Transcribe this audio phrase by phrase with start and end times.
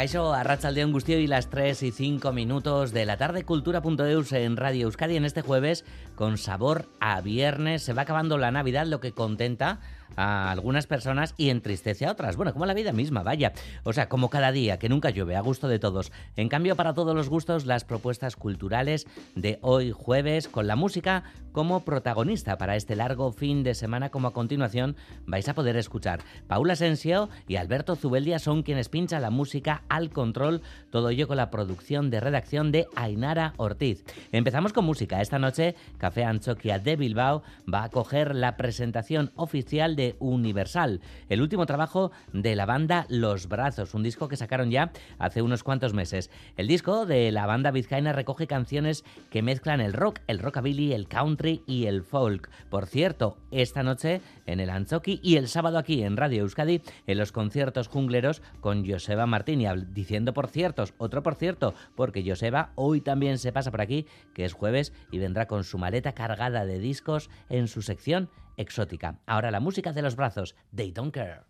[0.00, 4.86] Caixo, Arrachaldeón Gustio y las 3 y 5 minutos de la tarde, cultura.eus en Radio
[4.86, 7.82] Euskadi en este jueves con sabor a viernes.
[7.82, 9.78] Se va acabando la Navidad, lo que contenta
[10.16, 12.36] a algunas personas y entristece a otras.
[12.36, 13.52] Bueno, como la vida misma, vaya.
[13.84, 16.12] O sea, como cada día, que nunca llueve, a gusto de todos.
[16.36, 21.24] En cambio, para todos los gustos, las propuestas culturales de hoy jueves, con la música
[21.52, 26.20] como protagonista para este largo fin de semana, como a continuación vais a poder escuchar.
[26.46, 31.36] Paula Sensio y Alberto Zubeldia son quienes pinchan la música al control, todo ello con
[31.36, 34.04] la producción de redacción de Ainara Ortiz.
[34.32, 35.20] Empezamos con música.
[35.20, 41.42] Esta noche, Café Anchoquia de Bilbao va a coger la presentación oficial de Universal, el
[41.42, 45.94] último trabajo de la banda Los Brazos, un disco que sacaron ya hace unos cuantos
[45.94, 46.30] meses.
[46.56, 51.08] El disco de la banda vizcaína recoge canciones que mezclan el rock, el rockabilly, el
[51.08, 52.50] country y el folk.
[52.68, 57.18] Por cierto, esta noche en el Anchoqui y el sábado aquí en Radio Euskadi en
[57.18, 59.60] los conciertos jungleros con Joseba Martín.
[59.60, 64.06] Y diciendo por ciertos, otro por cierto, porque Joseba hoy también se pasa por aquí,
[64.34, 68.30] que es jueves, y vendrá con su maleta cargada de discos en su sección
[68.60, 69.20] exótica.
[69.26, 71.49] Ahora la música de los brazos, They Don't Care.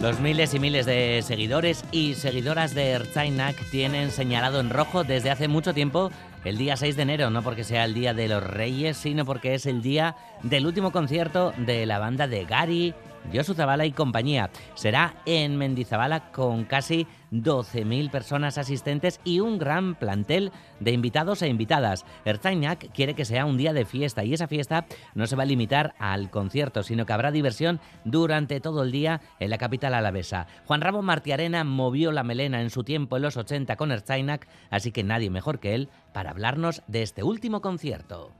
[0.00, 5.30] Los miles y miles de seguidores y seguidoras de Ertzainak tienen señalado en rojo desde
[5.30, 6.10] hace mucho tiempo
[6.42, 9.52] el día 6 de enero, no porque sea el día de los Reyes, sino porque
[9.54, 12.94] es el día del último concierto de la banda de Gary,
[13.30, 14.48] Josu Zabala y compañía.
[14.74, 21.48] Será en Mendizabala con casi 12.000 personas asistentes y un gran plantel de invitados e
[21.48, 22.04] invitadas.
[22.24, 25.46] Ertzainak quiere que sea un día de fiesta y esa fiesta no se va a
[25.46, 30.46] limitar al concierto, sino que habrá diversión durante todo el día en la capital alavesa.
[30.66, 34.92] Juan Ramo Martiarena movió la melena en su tiempo en los 80 con Ertzainak, así
[34.92, 38.32] que nadie mejor que él para hablarnos de este último concierto.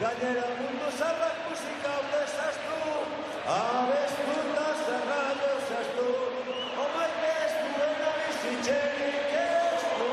[0.00, 2.76] gainera mundu zarrak musika hau zastu,
[3.54, 6.06] abestuta zarrago zastu,
[6.82, 10.10] omaik ez duena bizitxerik ez du.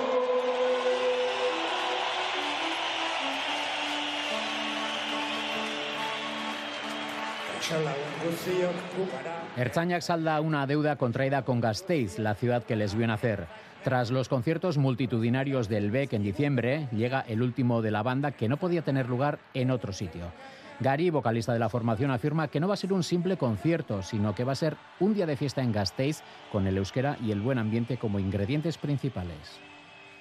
[7.54, 12.94] Eta lagun guziok kukara, Ertzainak salda una deuda contraída con Gasteiz, la ciudad que les
[12.94, 13.48] vio nacer.
[13.86, 18.50] Tras los conciertos multitudinarios del BEC en diciembre, llega el último de la banda que
[18.50, 20.34] no podía tener lugar en otro sitio.
[20.82, 24.36] Gary, vocalista de la formación, afirma que no va a ser un simple concierto, sino
[24.36, 26.22] que va a ser un día de fiesta en Gasteiz
[26.52, 29.62] con el euskera y el buen ambiente como ingredientes principales.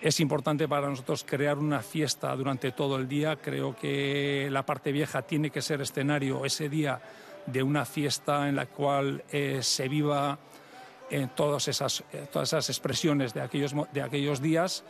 [0.01, 3.35] Es importante para nosotros crear una fiesta durante todo el día.
[3.37, 7.01] Creo que la parte vieja tiene que ser escenario ese día
[7.47, 10.39] de una fiesta en la cual eh, se viva
[11.11, 14.85] eh, todas, esas, eh, todas esas expresiones de aquellos, de aquellos días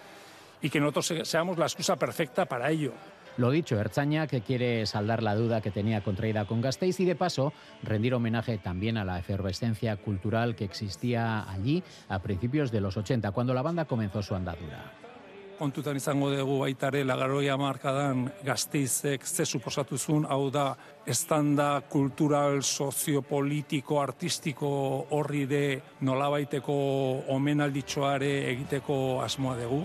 [0.63, 2.93] y que nosotros se- seamos la excusa perfecta para ello.
[3.37, 7.17] Lo dicho, Erchaña, que quiere saldar la duda que tenía contraída con Gasteiz y de
[7.17, 7.53] paso
[7.83, 13.33] rendir homenaje también a la efervescencia cultural que existía allí a principios de los 80,
[13.33, 14.93] cuando la banda comenzó su andadura.
[15.59, 20.75] Kontutan izango dugu baita ere lagaroia markadan gazteizek ze suposatu zuen, hau da,
[21.07, 24.73] estanda kultural, soziopolitiko, artistiko
[25.11, 25.65] horri de
[26.01, 26.75] nolabaiteko
[27.37, 29.85] omenalditxoare egiteko asmoa dugu.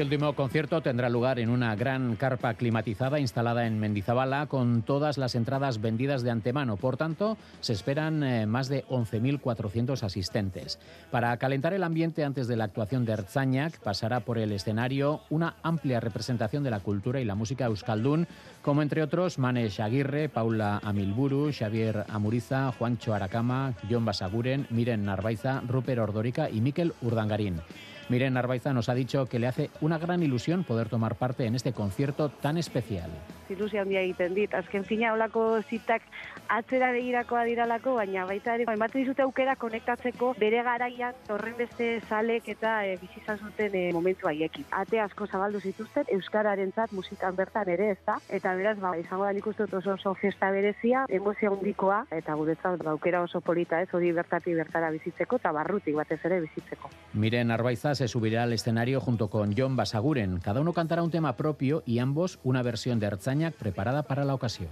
[0.00, 5.18] Este último concierto tendrá lugar en una gran carpa climatizada instalada en Mendizabala con todas
[5.18, 6.78] las entradas vendidas de antemano.
[6.78, 10.78] Por tanto, se esperan eh, más de 11.400 asistentes.
[11.10, 15.56] Para calentar el ambiente antes de la actuación de Ertzainak, pasará por el escenario una
[15.62, 18.26] amplia representación de la cultura y la música euskaldún,
[18.62, 25.60] como entre otros Manes Aguirre, Paula Amilburu, Xavier Amuriza, Juancho Aracama, John Basaguren, Miren Narvaiza,
[25.68, 27.60] Ruper Ordorica y Miquel Urdangarín.
[28.10, 31.54] Miren Narvaiza nos ha dicho que le hace una gran ilusión poder tomar parte en
[31.54, 33.08] este concierto tan especial.
[33.50, 34.54] ilusia handia egiten dit.
[34.54, 36.02] Azken fina olako zitak
[36.50, 42.48] atzera begirakoa diralako, baina baita ere ematen dizute aukera konektatzeko bere garaian horren beste zalek
[42.54, 44.66] eta e, bizi izan zuten e, momentu haiekin.
[44.70, 48.18] Ate asko zabaldu zituzten euskararentzat musikan bertan ere, ez da?
[48.28, 52.34] Eta beraz, ba, izango da nik uste dut oso oso festa berezia, emozio handikoa eta
[52.38, 53.88] guretzat ba, aukera oso polita, ez?
[53.94, 56.90] Hori bertatik bertara bizitzeko eta barrutik batez ere bizitzeko.
[57.14, 60.40] Miren Narvaiza se subirá al escenario junto con John Basaguren.
[60.40, 64.32] Cada uno cantará un tema propio y ambos una versión de Ertzainak preparada para la
[64.32, 64.70] ocasión.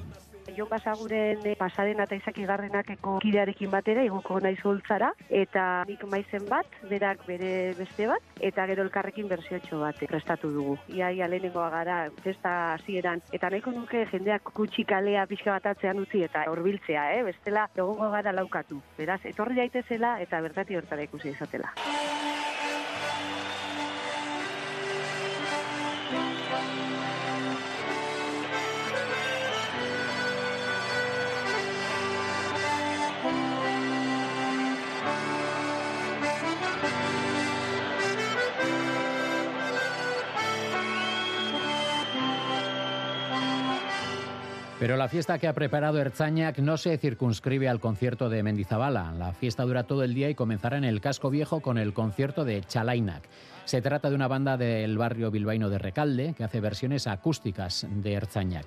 [0.57, 6.67] Jo pasaguren e, pasaden eta izakigarrenakeko kidearekin batera igoko naiz holtzara eta nik maizen bat,
[6.89, 10.79] berak bere beste bat eta gero elkarrekin bersiotxo bat prestatu dugu.
[10.89, 16.01] Ia ia lehenengoa gara festa hasieran eta nahiko nuke jendeak kutsi kalea pixka bat atzean
[16.01, 17.23] utzi eta hurbiltzea, eh?
[17.29, 18.81] bestela egongo gara laukatu.
[18.97, 21.77] Beraz, etorri daitezela eta bertati hortara ikusi izatela.
[44.79, 49.11] Pero la fiesta que ha preparado Erzañac no se circunscribe al concierto de Mendizabala.
[49.11, 52.45] La fiesta dura todo el día y comenzará en el Casco Viejo con el concierto
[52.45, 53.25] de Chalainac.
[53.65, 58.13] Se trata de una banda del barrio bilbaíno de Recalde que hace versiones acústicas de
[58.13, 58.67] Erzañac.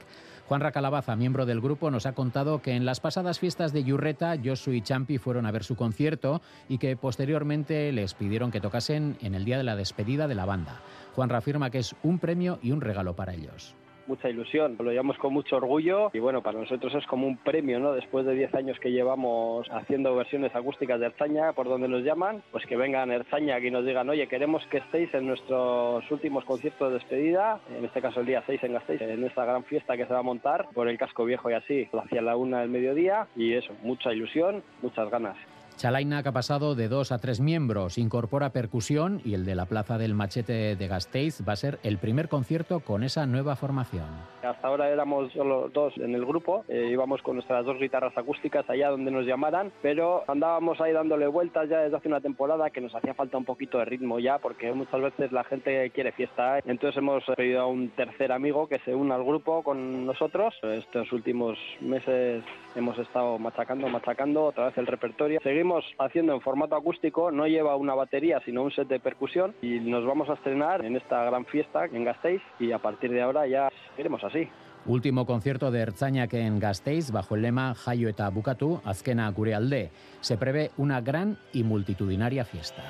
[0.50, 4.36] Juan Calabaza, miembro del grupo, nos ha contado que en las pasadas fiestas de Yurreta,
[4.44, 9.18] Josu y Champi fueron a ver su concierto y que posteriormente les pidieron que tocasen
[9.22, 10.82] en el día de la despedida de la banda.
[11.16, 13.76] Juan afirma que es un premio y un regalo para ellos
[14.12, 17.80] mucha ilusión, lo llevamos con mucho orgullo y bueno, para nosotros es como un premio,
[17.80, 17.94] ¿no?
[17.94, 22.44] Después de 10 años que llevamos haciendo versiones acústicas de Erzaña, por donde nos llaman,
[22.52, 26.90] pues que vengan Erzaña y nos digan, oye, queremos que estéis en nuestros últimos conciertos
[26.90, 30.06] de despedida, en este caso el día 6 en Gasteiz, en esta gran fiesta que
[30.06, 33.28] se va a montar por el casco viejo y así, hacia la una del mediodía
[33.38, 35.38] y eso, mucha ilusión, muchas ganas.
[35.82, 39.98] Chalainac ha pasado de dos a tres miembros, incorpora percusión y el de la Plaza
[39.98, 44.06] del Machete de Gasteiz va a ser el primer concierto con esa nueva formación.
[44.44, 48.70] Hasta ahora éramos solo dos en el grupo, eh, íbamos con nuestras dos guitarras acústicas
[48.70, 52.82] allá donde nos llamaran, pero andábamos ahí dándole vueltas ya desde hace una temporada que
[52.82, 56.60] nos hacía falta un poquito de ritmo ya, porque muchas veces la gente quiere fiesta.
[56.60, 56.64] ¿eh?
[56.68, 60.54] Entonces hemos pedido a un tercer amigo que se una al grupo con nosotros.
[60.62, 62.44] Estos últimos meses
[62.76, 65.40] hemos estado machacando, machacando otra vez el repertorio.
[65.42, 69.80] Seguimos haciendo en formato acústico, no lleva una batería, sino un set de percusión y
[69.80, 73.48] nos vamos a estrenar en esta gran fiesta en Gasteiz y a partir de ahora
[73.48, 74.48] ya iremos así.
[74.86, 75.88] Último concierto de
[76.30, 79.92] que en Gasteiz bajo el lema Jaio eta Bukatu, azkena gure.
[80.22, 82.82] Se prevé una gran y multitudinaria fiesta.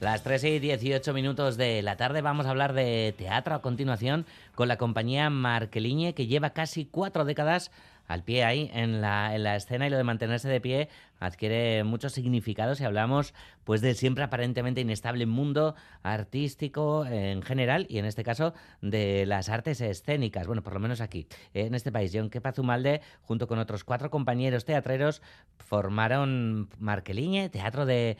[0.00, 4.26] Las 3 y 18 minutos de la tarde vamos a hablar de teatro a continuación
[4.54, 7.70] con la compañía Marqueliñe que lleva casi cuatro décadas
[8.08, 10.88] al pie ahí en la, en la escena y lo de mantenerse de pie
[11.20, 13.34] adquiere muchos significados y hablamos
[13.64, 19.48] pues del siempre aparentemente inestable mundo artístico en general y en este caso de las
[19.48, 22.12] artes escénicas, bueno, por lo menos aquí, en este país.
[22.14, 25.22] John Kepazumalde, junto con otros cuatro compañeros teatreros,
[25.58, 28.16] formaron Marqueliñe, teatro de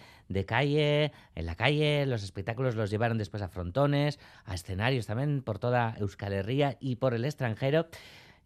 [0.46, 5.58] calle, en la calle, los espectáculos los llevaron después a frontones, a escenarios también por
[5.58, 7.86] toda Euskal Herria y por el extranjero.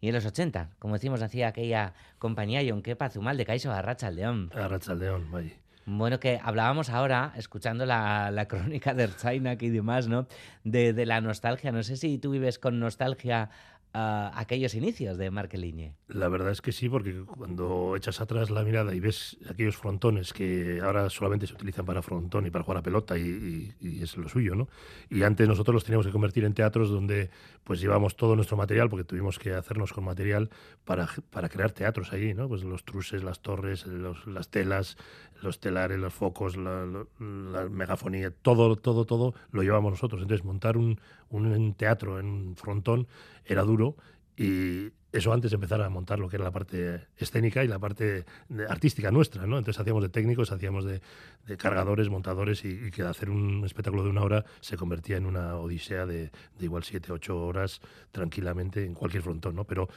[0.03, 4.51] Y en los 80, como decimos, hacía aquella compañía Yonke Pazumal de Caiso Arracha León.
[4.53, 5.53] Arracha León, vaya.
[5.87, 10.27] Bueno, que hablábamos ahora, escuchando la, la crónica de Erzainak y demás, ¿no?
[10.65, 11.71] De, de, la nostalgia.
[11.71, 13.51] No sé si tú vives con nostalgia
[13.95, 15.95] aquellos inicios de Marqueliñe.
[16.09, 20.33] La verdad es que sí, porque cuando echas atrás la mirada y ves aquellos frontones
[20.33, 24.29] que ahora solamente se utilizan para frontón y para jugar a pelota y, es lo
[24.29, 24.69] suyo, ¿no?
[25.11, 27.31] Y antes nosotros los teníamos que convertir en teatros donde
[27.65, 30.51] pues llevamos todo nuestro material, porque tuvimos que hacernos con material
[30.85, 32.49] para, para crear teatros allí, ¿no?
[32.49, 34.97] Pues los truses, las torres, las telas,
[35.43, 37.07] los telares, los focos, la,
[37.71, 40.23] megafonía, todo, todo, todo lo llevamos nosotros.
[40.23, 41.01] Entonces montar un,
[41.31, 43.07] un teatro en un frontón
[43.45, 43.97] era duro
[44.37, 47.79] y eso antes de empezar a montar lo que era la parte escénica y la
[47.79, 48.25] parte
[48.69, 49.59] artística nuestra, ¿no?
[49.59, 51.03] Entonces hacíamos de técnicos, hacíamos de,
[51.59, 56.07] cargadores, montadores y, que hacer un espectáculo de una hora se convertía en una odisea
[56.07, 59.65] de, de igual siete, ocho horas tranquilamente en cualquier frontón, ¿no?
[59.65, 59.89] Pero,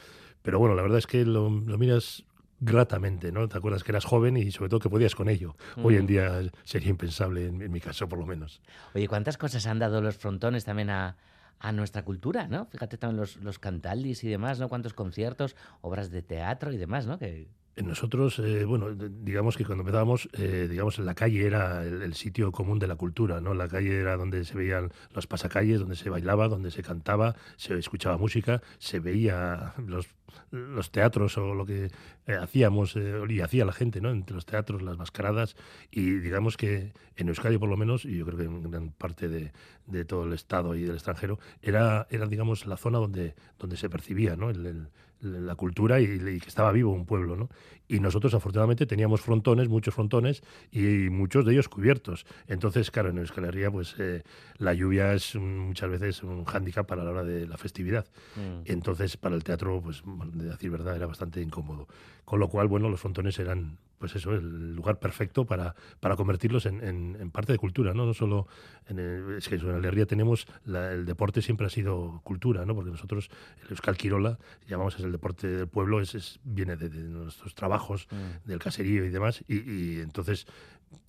[0.42, 2.24] pero bueno, la verdad es que lo, lo miras
[2.60, 3.48] gratamente, ¿no?
[3.48, 5.56] Te acuerdas que eras joven y sobre todo que podías con ello.
[5.82, 6.06] Hoy en mm.
[6.06, 8.62] día sería impensable, en, mi caso por lo menos.
[8.94, 11.16] Oye, ¿cuántas cosas han dado los frontones también a,
[11.58, 12.66] a nuestra cultura, ¿no?
[12.66, 14.68] Fíjate también los, los cantaldis y demás, ¿no?
[14.68, 17.18] Cuántos conciertos, obras de teatro y demás, ¿no?
[17.18, 17.48] Que,
[17.84, 22.78] nosotros, eh, bueno, digamos que cuando empezábamos, eh, digamos, la calle era el, sitio común
[22.78, 23.52] de la cultura, ¿no?
[23.52, 27.78] La calle era donde se veían los pasacalles, donde se bailaba, donde se cantaba, se
[27.78, 30.08] escuchaba música, se veía los,
[30.50, 31.90] los teatros o lo que
[32.26, 32.96] eh, hacíamos
[33.28, 34.10] y hacía la gente, ¿no?
[34.10, 35.54] Entre los teatros, las mascaradas
[35.90, 39.28] y digamos que en Euskadi por lo menos, y yo creo que en gran parte
[39.28, 39.52] de,
[39.86, 43.90] de todo el Estado y del extranjero, era, era digamos, la zona donde, donde se
[43.90, 44.48] percibía, ¿no?
[44.48, 44.88] el,
[45.20, 47.48] la cultura y, que estaba vivo un pueblo, ¿no?
[47.88, 50.42] Y nosotros afortunadamente teníamos frontones, muchos frontones
[50.72, 52.26] y muchos de ellos cubiertos.
[52.48, 54.22] Entonces, claro, en Euskal Herria pues eh,
[54.58, 58.06] la lluvia es muchas veces un hándicap para la hora de la festividad.
[58.34, 58.62] Mm.
[58.64, 61.86] Entonces, para el teatro, pues de decir verdad, era bastante incómodo.
[62.24, 66.66] Con lo cual, bueno, los frontones eran pues eso, el lugar perfecto para, para convertirlos
[66.66, 68.06] en, en, parte de cultura, ¿no?
[68.06, 68.46] No solo
[68.88, 72.74] en el, es que en Herria tenemos el deporte siempre ha sido cultura, ¿no?
[72.74, 73.30] Porque nosotros
[73.62, 78.48] el Euskal Quirola llamamos es el deporte del pueblo, es, viene de, nuestros trabajos, mm.
[78.48, 80.46] del caserío y demás, y, entonces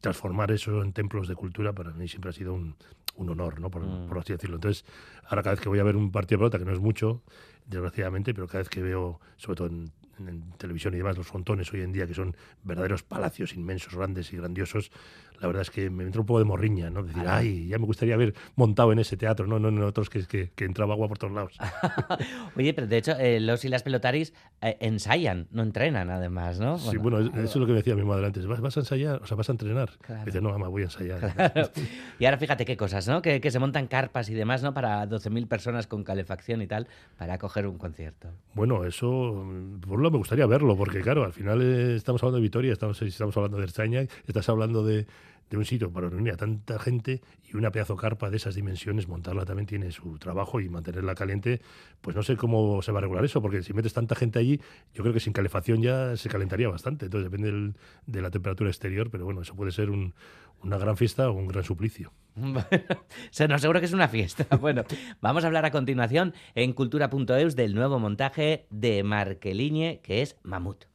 [0.01, 2.75] transformar eso en templos de cultura para mí siempre ha sido un,
[3.15, 3.69] un honor, ¿no?
[3.69, 4.07] Por, mm.
[4.07, 4.55] por, así decirlo.
[4.55, 4.85] Entonces,
[5.25, 7.21] ahora cada vez que voy a ver un partido de pelota, que no es mucho,
[7.65, 11.71] desgraciadamente, pero cada vez que veo, sobre todo en en televisión y demás, los frontones
[11.73, 14.91] hoy en día, que son verdaderos palacios inmensos, grandes y grandiosos,
[15.39, 17.03] la verdad es que me entra un poco de morriña, ¿no?
[17.03, 20.25] Decir, ay, ya me gustaría haber montado en ese teatro, no, no en otros que,
[20.25, 21.57] que, que entraba agua por todos lados.
[22.55, 26.77] Oye, pero de hecho, eh, los y las pelotaris eh, ensayan, no entrenan además, ¿no?
[26.77, 28.45] sí, bueno, eso es lo que me decía mi madre antes.
[28.45, 29.21] ¿Vas, a ensayar?
[29.21, 29.89] O sea, ¿vas a entrenar?
[30.25, 31.53] dice, no, mamá, voy a ensayar.
[32.19, 33.21] y ahora fíjate qué cosas, ¿no?
[33.21, 34.73] Que, que se montan carpas y demás, ¿no?
[34.73, 38.29] Para 12.000 personas con calefacción y tal, para coger un concierto.
[38.53, 39.45] Bueno, eso,
[39.87, 43.01] por lo me gustaría verlo, porque claro, al final eh, estamos hablando de Vitoria, estamos,
[43.01, 45.05] estamos hablando de Erzaña, estás hablando de,
[45.49, 49.07] de un sitio para reunir a tanta gente y una pedazo carpa de esas dimensiones,
[49.07, 51.61] montarla también tiene su trabajo y mantenerla caliente,
[52.01, 54.59] pues no sé cómo se va a regular eso, porque si metes tanta gente allí,
[54.93, 57.73] yo creo que sin calefacción ya se calentaría bastante, entonces depende
[58.05, 61.63] de la temperatura exterior, pero bueno, eso puede ser una gran fiesta o un gran
[61.63, 62.11] suplicio.
[63.31, 64.45] se nos aseguro que es una fiesta.
[64.59, 64.83] Bueno,
[65.21, 70.85] vamos a hablar a continuación en cultura.eus del nuevo montaje de Marqueliñe, que es Mamut.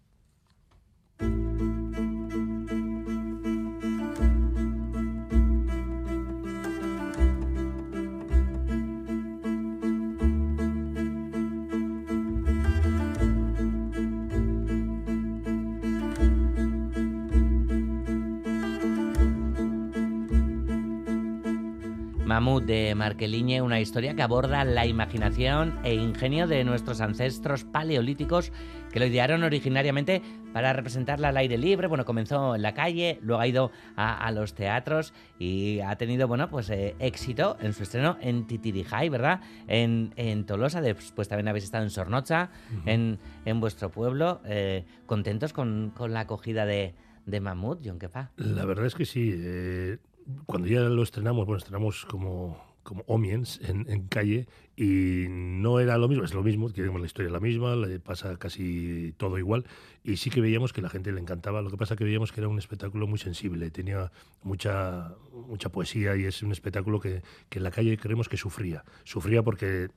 [22.33, 28.53] Mamut de Marqueliñe, una historia que aborda la imaginación e ingenio de nuestros ancestros paleolíticos
[28.91, 30.23] que lo idearon originariamente
[30.55, 31.89] para representarla al aire libre.
[31.89, 36.49] Bueno, comenzó en la calle, luego ha ido a, los teatros y ha tenido, bueno,
[36.49, 39.43] pues eh, éxito en su estreno en Titirijay, ¿verdad?
[39.69, 42.49] En, Tolosa, después también habéis estado en Sornocha,
[42.87, 43.19] en,
[43.61, 44.41] vuestro pueblo.
[44.47, 46.95] Eh, ¿Contentos con, la acogida de,
[47.27, 48.31] de Mamut, John Kepa?
[48.37, 49.35] La verdad es que sí.
[49.35, 49.99] Eh,
[50.47, 56.09] cuando ya lo estrenamos, bueno, estrenamos como, como Omiens en, calle y no era lo
[56.09, 59.65] mismo, es lo mismo, queremos la historia la misma, le pasa casi todo igual
[60.05, 62.41] y sí que veíamos que la gente le encantaba, lo que pasa que veíamos que
[62.41, 64.11] era un espectáculo muy sensible, tenía
[64.43, 65.15] mucha,
[65.49, 69.43] mucha poesía y es un espectáculo que, que en la calle creemos que sufría, sufría
[69.43, 69.89] porque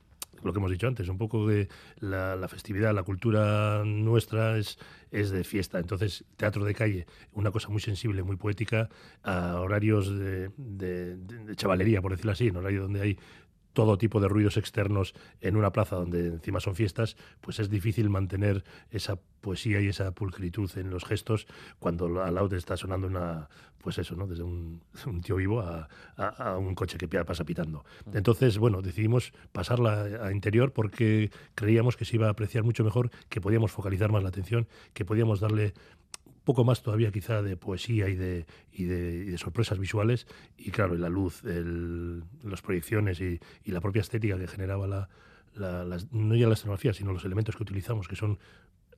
[0.42, 1.68] lo que hemos dicho antes, un poco de
[2.00, 4.78] la, festividad, la cultura nuestra es,
[5.10, 5.78] es de fiesta.
[5.78, 8.88] Entonces, teatro de calle, una cosa muy sensible, muy poética,
[9.22, 13.18] a horarios de, de, de chavalería, por decirlo así, en horario donde hay
[13.76, 15.12] todo tipo de ruidos externos
[15.42, 20.12] en una plaza donde encima son fiestas, pues es difícil mantener esa poesía y esa
[20.12, 21.46] pulcritud en los gestos
[21.78, 23.50] cuando al lado te está sonando una,
[23.82, 24.26] pues eso, ¿no?
[24.26, 24.80] Desde un,
[25.22, 25.88] tío vivo a,
[26.56, 27.84] un coche que pasa pitando.
[28.06, 28.16] Mm.
[28.16, 33.10] Entonces, bueno, decidimos pasarla a interior porque creíamos que se iba a apreciar mucho mejor,
[33.28, 35.74] que podíamos focalizar más la atención, que podíamos darle
[36.46, 40.26] poco más todavía quizá de poesía y de, y de, sorpresas visuales.
[40.56, 45.08] Y claro, la luz, las proyecciones y, la propia estética que generaba la,
[46.12, 48.38] no ya la escenografía, sino los elementos que utilizamos, que son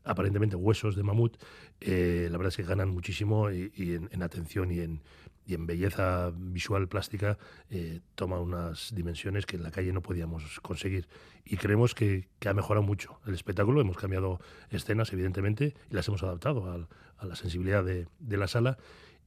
[0.05, 1.37] aparentemente huesos de mamut,
[1.81, 3.73] eh, la verdad es que ganan muchísimo y,
[4.11, 5.01] en, atención y en,
[5.49, 7.39] y en belleza visual plástica
[7.71, 11.09] eh, toma unas dimensiones que en la calle no podíamos conseguir.
[11.43, 13.81] Y creemos que, ha mejorado mucho el espectáculo.
[13.81, 18.07] Hemos cambiado escenas, evidentemente, y las hemos adaptado a, la sensibilidad de,
[18.37, 18.77] la sala.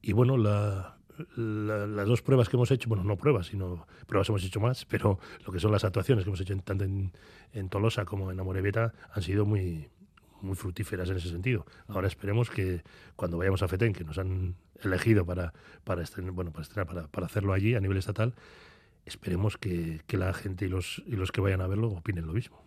[0.00, 4.60] Y bueno, las dos pruebas que hemos hecho, bueno, no pruebas, sino pruebas hemos hecho
[4.60, 7.12] más, pero lo que son las actuaciones que hemos hecho tanto en,
[7.52, 9.88] en Tolosa como en Amorebieta han sido muy,
[10.42, 11.66] muy fructíferas en ese sentido.
[11.88, 12.82] Ahora esperemos que
[13.16, 15.52] cuando vayamos a FETEN, que nos han elegido para,
[15.84, 18.34] para, estrenar, bueno, para, para, para hacerlo allí a nivel estatal,
[19.06, 22.32] esperemos que, que la gente y los, y los que vayan a verlo opinen lo
[22.32, 22.62] mismo.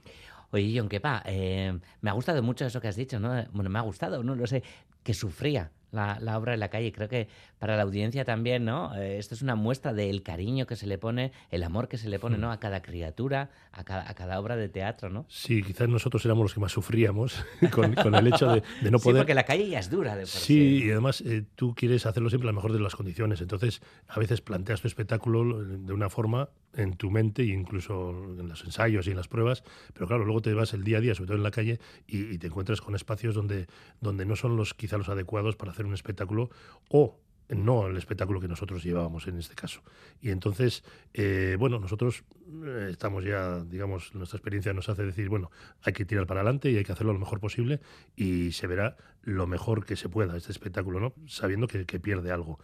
[0.52, 3.44] Oye, John Kepa, eh, me ha gustado mucho eso que has dicho, ¿no?
[3.52, 4.64] Bueno, me ha gustado, no lo sé,
[5.04, 6.92] que sufría la, la obra en la calle.
[6.92, 7.28] Creo que
[7.60, 8.96] para la audiencia también, ¿no?
[8.96, 12.10] Eh, esto es una muestra del cariño que se le pone, el amor que se
[12.10, 12.52] le pone, ¿no?
[12.52, 15.26] A cada criatura, a cada, a cada obra de teatro, ¿no?
[15.30, 19.00] Sí, quizás nosotros éramos los que más sufríamos con, con el hecho de, de no
[19.00, 19.22] Sí, poder...
[19.22, 22.50] porque la calle ya es dura de Sí, y además eh, tú quieres hacerlo siempre
[22.50, 23.42] a la mejor de las condiciones.
[23.42, 28.50] Entonces, a veces planteas tu espectáculo de una forma en tu mente e incluso en
[28.50, 31.16] los ensayos y en las pruebas, pero claro, luego te vas el día a día,
[31.16, 33.68] sobre todo en la calle, y, y te encuentras con espacios donde,
[34.02, 36.50] donde no son los quizá los adecuados para hacer un espectáculo
[36.90, 37.20] o
[37.50, 39.82] no el espectáculo que nosotros llevábamos en este caso.
[40.22, 42.24] Y entonces, eh, bueno, nosotros
[42.66, 45.52] eh, estamos ya, digamos, nuestra experiencia nos hace decir, bueno,
[45.84, 47.82] hay que tirar para adelante y hay que hacerlo lo mejor posible
[48.16, 51.14] y se verá lo mejor que se pueda este espectáculo, ¿no?
[51.28, 52.60] Sabiendo que, que pierde algo.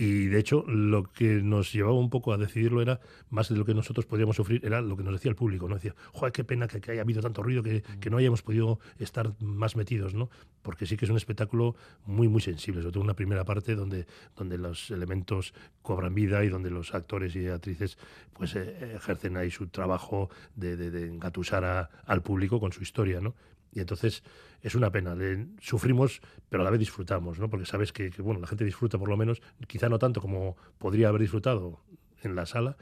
[0.00, 3.64] Y de hecho, lo que nos llevaba un poco a decidirlo era, más de lo
[3.64, 5.74] que nosotros podíamos sufrir, era lo que nos decía el público, ¿no?
[5.74, 8.78] Decía, joder, qué pena que, que haya habido tanto ruido, que, que no hayamos podido
[9.00, 10.30] estar más metidos, ¿no?
[10.62, 11.74] Porque sí que es un espectáculo
[12.06, 14.06] muy, muy sensible, sobre todo una primera parte donde,
[14.36, 17.98] donde los elementos cobran vida y donde los actores y actrices
[18.34, 22.84] pues eh, ejercen ahí su trabajo de, de, de engatusar a- al público con su
[22.84, 23.34] historia, ¿no?
[23.78, 24.24] Y entonces
[24.60, 25.14] es una pena.
[25.14, 27.48] le- sufrimos, pero a la vez disfrutamos, ¿no?
[27.48, 30.56] Porque sabes que, que, bueno, la gente disfruta por lo menos, quizá no tanto como
[30.78, 31.80] podría haber disfrutado
[32.24, 32.76] en la sala,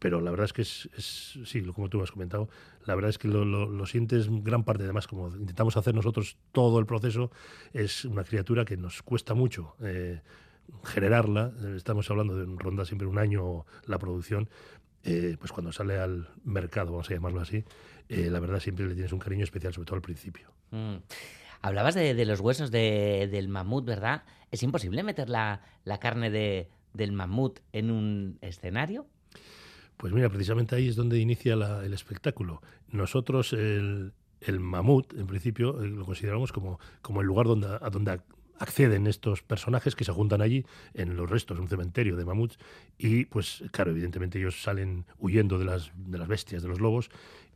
[0.00, 2.48] pero la verdad es que es, es- sí, como tú has comentado,
[2.86, 6.36] la verdad es que lo, lo- lo sientes gran parte, además, como intentamos hacer nosotros
[6.50, 7.30] todo el proceso,
[7.72, 9.76] es una criatura que nos cuesta mucho.
[9.80, 10.20] eh,
[10.84, 14.48] generarla, estamos hablando de ronda siempre un año la producción,
[15.04, 17.64] eh, pues cuando sale al mercado, vamos a llamarlo así,
[18.12, 20.50] eh, la verdad siempre le tienes un cariño especial, sobre todo al principio.
[20.70, 20.96] Mm.
[21.62, 24.24] Hablabas de, de los huesos de- del mamut, ¿verdad?
[24.50, 29.06] ¿Es imposible meter la, la carne de, del mamut en un escenario?
[29.96, 32.60] Pues mira, precisamente ahí es donde inicia la- el espectáculo.
[32.88, 37.90] Nosotros el, el mamut, en principio, eh, lo consideramos como, como el lugar donde, a
[37.90, 38.22] donde ac-
[38.58, 42.58] acceden estos personajes que se juntan allí en los restos un cementerio de mamuts
[42.98, 47.10] y pues claro, evidentemente ellos salen huyendo de las, de las bestias, de los lobos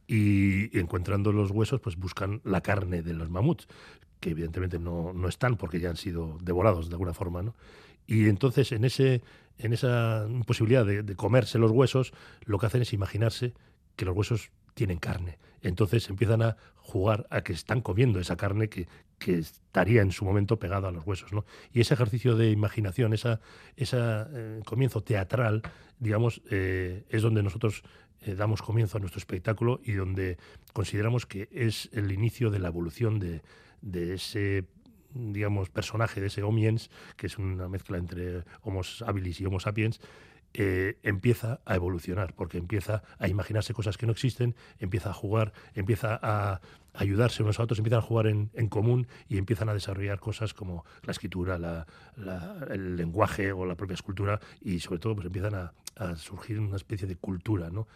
[0.07, 3.66] y encontrando los huesos pues buscan la carne de los mamuts
[4.21, 7.55] que evidentemente no, no están porque ya han sido devorados de alguna forma, ¿no?
[8.07, 9.23] Y entonces en ese
[9.59, 12.12] en esa imposibilidad de, de comerse los huesos,
[12.45, 13.55] lo que hacen es imaginarse
[13.97, 15.38] que los huesos tienen carne.
[15.62, 18.87] Entonces empiezan a jugar a que están comiendo esa carne que,
[19.19, 21.33] que estaría en su momento pegada a los huesos.
[21.33, 21.45] ¿no?
[21.73, 23.38] Y ese ejercicio de imaginación, ese
[23.77, 25.62] esa, eh, comienzo teatral,
[25.99, 27.83] digamos, eh, es donde nosotros
[28.26, 30.36] eh, damos comienzo a nuestro espectáculo y donde
[30.72, 33.42] consideramos que es el inicio de la evolución de,
[33.82, 34.64] de ese
[35.14, 39.98] digamos, personaje de ese Homiens, que es una mezcla entre Homo habilis y Homo sapiens,
[40.52, 45.52] eh, empieza a evolucionar, porque empieza a imaginarse cosas que no existen, empieza a jugar,
[45.74, 46.60] empieza a
[46.94, 50.52] ayudarse unos a otros, empiezan a jugar en, en común y empiezan a desarrollar cosas
[50.54, 51.86] como la escritura, la-
[52.16, 56.58] la- el lenguaje o la propia escultura y sobre todo pues empiezan a, a surgir
[56.60, 57.86] una especie de cultura, ¿no?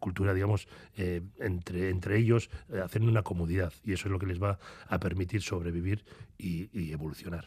[0.00, 4.26] Cultura, digamos, eh, entre, entre ellos, eh, hacen una comodidad y eso es lo que
[4.26, 4.58] les va
[4.88, 6.04] a permitir sobrevivir
[6.38, 7.46] y, y evolucionar.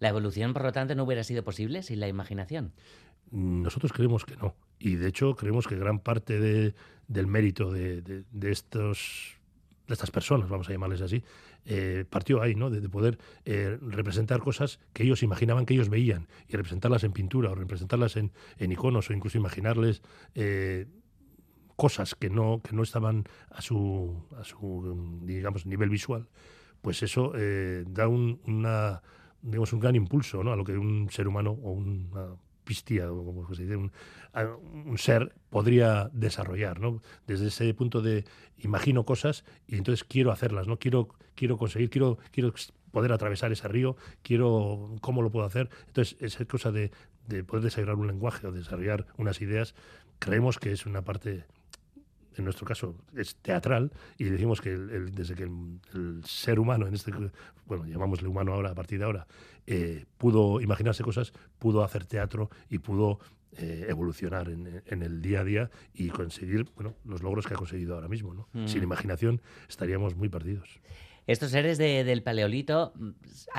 [0.00, 2.72] La evolución, por lo tanto, no hubiera sido posible sin la imaginación.
[3.30, 4.54] Nosotros creemos que no.
[4.78, 6.74] Y de hecho creemos que gran parte de-
[7.08, 9.36] del mérito de, de- de estos,
[9.86, 11.24] de estas personas, vamos a llamarles así,
[11.64, 12.70] eh, partió ahí, ¿no?
[12.70, 17.12] De, de poder eh, representar cosas que ellos imaginaban que ellos veían y representarlas en
[17.12, 20.00] pintura o representarlas en, en iconos o incluso imaginarles
[20.34, 20.86] eh,
[21.78, 26.26] cosas que no, que no estaban a su, a su digamos, nivel visual,
[26.82, 29.00] pues eso eh, da un, una,
[29.42, 30.52] digamos, un gran impulso ¿no?
[30.52, 33.92] a lo que un ser humano o una pistía, o como se dice, un,
[34.86, 37.00] un ser podría desarrollar, ¿no?
[37.28, 38.24] Desde ese punto de
[38.58, 40.80] imagino cosas y entonces quiero hacerlas, ¿no?
[40.80, 42.52] Quiero, quiero conseguir, quiero, quiero
[42.90, 45.70] poder atravesar ese río, quiero cómo lo puedo hacer.
[45.86, 46.90] Entonces, esa cosa de,
[47.28, 49.76] de poder desarrollar un lenguaje o desarrollar unas ideas,
[50.18, 51.46] creemos que es una parte
[52.40, 56.58] en nuestro caso es teatral y decimos que el- el- desde que el, el ser
[56.58, 57.12] humano, en este
[57.66, 59.26] bueno, llamámosle humano ahora a partir de ahora,
[59.66, 63.18] eh, pudo imaginarse cosas, pudo hacer teatro y pudo
[63.56, 67.56] eh, evolucionar en, en el día a día y conseguir bueno, los logros que ha
[67.56, 68.34] conseguido ahora mismo.
[68.34, 68.48] ¿no?
[68.52, 68.66] Mm.
[68.68, 70.80] Sin imaginación estaríamos muy perdidos.
[71.26, 73.10] Estos seres de- del paleolito mm,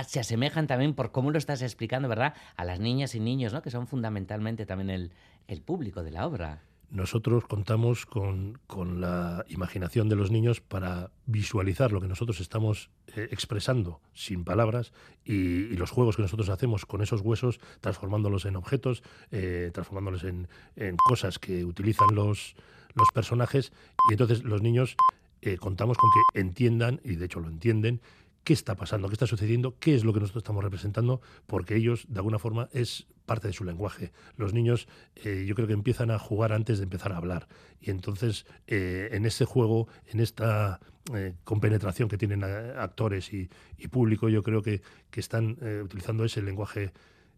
[0.08, 3.62] se asemejan también, por cómo lo estás explicando, ¿verdad?, a las niñas y niños, ¿no?,
[3.62, 5.12] que son fundamentalmente también el,
[5.48, 6.64] el público de la obra.
[6.92, 12.90] Nosotros contamos con, con, la imaginación de los niños para visualizar lo que nosotros estamos
[13.16, 14.92] eh, expresando sin palabras
[15.24, 20.48] y, los juegos que nosotros hacemos con esos huesos, transformándolos en objetos, eh, transformándolos en,
[20.76, 22.56] en, cosas que utilizan los,
[22.96, 23.72] los personajes.
[24.10, 24.98] Y entonces los niños
[25.42, 28.02] eh, contamos con que entiendan, y de hecho lo entienden,
[28.44, 32.06] qué está pasando, qué está sucediendo, qué es lo que nosotros estamos representando, porque ellos,
[32.10, 34.12] de alguna forma, es parte de su lenguaje.
[34.38, 34.88] Los niños
[35.24, 37.48] eh, yo creo que empiezan a jugar antes de empezar a hablar.
[37.80, 40.80] Y entonces, eh, en ese juego, en esta
[41.14, 43.48] eh, compenetración que tienen actores y,
[43.90, 46.92] público, yo creo que, que están utilizando ese lenguaje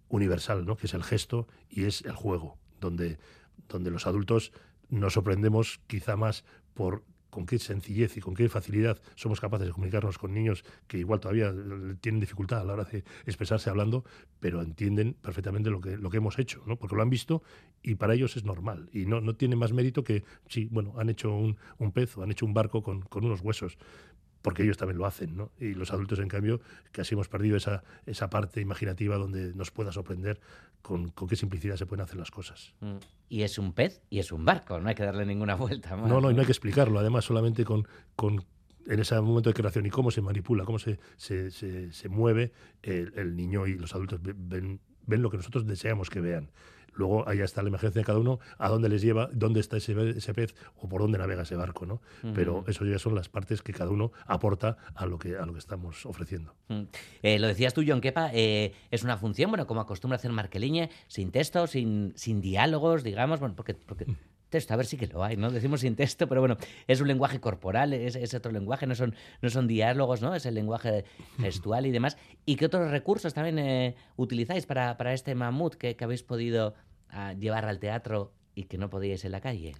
[0.08, 0.78] universal, ¿no?
[0.78, 3.18] que es el gesto y es el juego, donde,
[3.68, 4.54] donde los adultos
[4.90, 9.74] nos sorprendemos quizá más por con qué sencillez y con qué facilidad somos capaces de
[9.74, 11.52] comunicarnos con niños que igual todavía
[12.02, 14.06] tienen dificultad a la hora de expresarse hablando,
[14.40, 16.76] pero entienden perfectamente lo que, lo que hemos hecho, ¿no?
[16.76, 17.42] porque lo han visto
[17.82, 18.90] y para ellos es normal.
[18.94, 22.24] Y no, no tiene más mérito que, sí, bueno, han hecho un, un pez o
[22.24, 23.78] han hecho un barco con, con unos huesos,
[24.42, 25.52] porque ellos también lo hacen, ¿no?
[25.60, 29.92] Y los adultos, en cambio, casi hemos perdido esa, esa parte imaginativa donde nos pueda
[29.92, 30.40] sorprender
[30.82, 32.74] con, con qué simplicidad se pueden hacer las cosas.
[32.80, 32.98] Mm.
[33.30, 35.96] Y es un pez y es un barco, no hay que darle ninguna vuelta.
[35.96, 38.44] No, no, y no hay que explicarlo, además, solamente con, con
[38.88, 42.52] en ese momento de creación y cómo se manipula, cómo se, se, se, mueve
[42.82, 46.50] el, el, niño y los adultos ven, ven lo que nosotros deseamos que vean.
[46.94, 50.10] Luego ahí está la emergencia de cada uno, a dónde les lleva, dónde está ese,
[50.10, 52.02] ese pez o por dónde navega ese barco, ¿no?
[52.34, 55.54] Pero eso ya son las partes que cada uno aporta a lo que, a lo
[55.54, 56.54] que estamos ofreciendo.
[57.22, 60.90] Eh, lo decías tú, John Kepa, eh, es una función, bueno, como acostumbra hacer Marqueliñe,
[61.08, 64.16] sin texto, sin, sin diálogos, digamos, bueno, porque, porque mm
[64.52, 65.50] texto, a ver si que lo hay, ¿no?
[65.50, 69.50] Decimos sin texto, pero bueno, es un lenguaje corporal, es, otro lenguaje, no son, no
[69.50, 70.36] son diálogos, ¿no?
[70.36, 71.06] Es el lenguaje
[71.40, 72.18] gestual y demás.
[72.46, 76.76] ¿Y qué otros recursos también eh, utilizáis para, para, este mamut que, habéis podido
[77.10, 79.74] ah, llevar al teatro y que no podíais en la calle?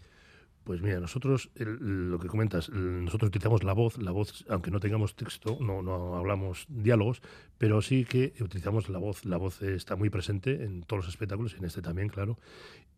[0.64, 5.16] Pues mira, nosotros, lo que comentas, nosotros utilizamos la voz, la voz, aunque no tengamos
[5.16, 7.22] texto, no, no hablamos diálogos,
[7.58, 9.26] pero sí que utilizamos la voz.
[9.26, 12.38] La voz está muy presente en todos los espectáculos, en este también, claro.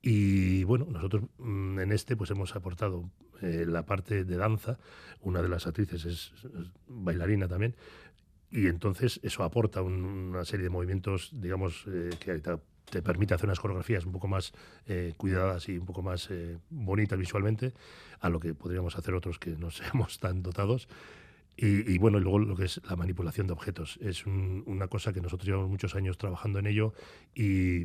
[0.01, 3.09] Y bueno, nosotros mm, en este pues hemos aportado
[3.41, 4.77] eh, la parte de danza,
[5.21, 6.33] una de las actrices es,
[6.87, 7.75] bailarina también,
[8.51, 12.31] y entonces eso aporta una serie de movimientos, digamos, eh, que
[12.89, 14.53] te permite hacer unas coreografías un poco más
[14.87, 17.73] eh, cuidadas y un poco más eh, bonitas visualmente,
[18.19, 20.87] a lo que podríamos hacer otros que no seamos tan dotados.
[21.55, 23.99] Y, bueno, y luego lo que es la manipulación de objetos.
[24.01, 26.93] Es una cosa que nosotros llevamos muchos años trabajando en ello
[27.35, 27.83] y,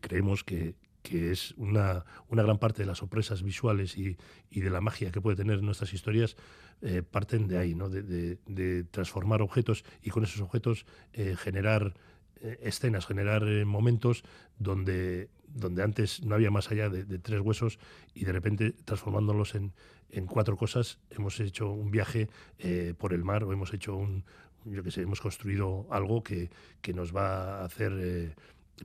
[0.00, 4.16] creemos que, que es una, una, gran parte de las sorpresas visuales y,
[4.48, 6.36] y, de la magia que puede tener nuestras historias
[6.80, 7.90] eh, parten de ahí, ¿no?
[7.90, 11.92] De, de, de, transformar objetos y con esos objetos generar
[12.40, 14.22] eh, escenas, generar eh, momentos
[14.58, 17.78] donde, donde antes no había más allá de, tres huesos
[18.14, 19.72] y de repente transformándolos en,
[20.10, 24.24] en, cuatro cosas hemos hecho un viaje eh, por el mar o hemos hecho un,
[24.66, 26.50] yo que sé, hemos construido algo que,
[26.82, 28.36] que nos va a hacer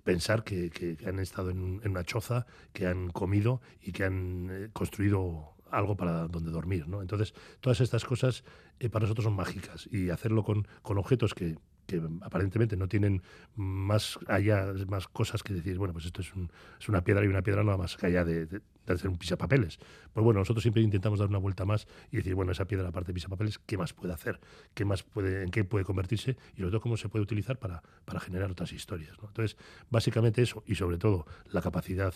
[0.03, 5.55] pensar que, que, han estado en, una choza, que han comido y que han construido
[5.69, 6.87] algo para donde dormir.
[6.87, 7.01] ¿no?
[7.01, 8.45] Entonces, todas estas cosas
[8.91, 11.57] para nosotros son mágicas y hacerlo con, con objetos que
[11.91, 13.21] que aparentemente no tienen
[13.55, 16.31] más allá, más cosas que decir, bueno, pues esto es,
[16.79, 19.79] es una piedra y una piedra no más allá de, de, hacer un pisapapeles.
[20.13, 23.07] Pues bueno, nosotros siempre intentamos dar una vuelta más y decir, bueno, esa piedra, aparte
[23.07, 24.39] de pisapapeles, ¿qué más puede hacer?
[24.73, 26.37] ¿Qué más puede, ¿En qué puede convertirse?
[26.55, 29.11] Y sobre todo, cómo se puede utilizar para, para generar otras historias.
[29.21, 29.57] Entonces,
[29.89, 32.13] básicamente eso, y sobre todo la capacidad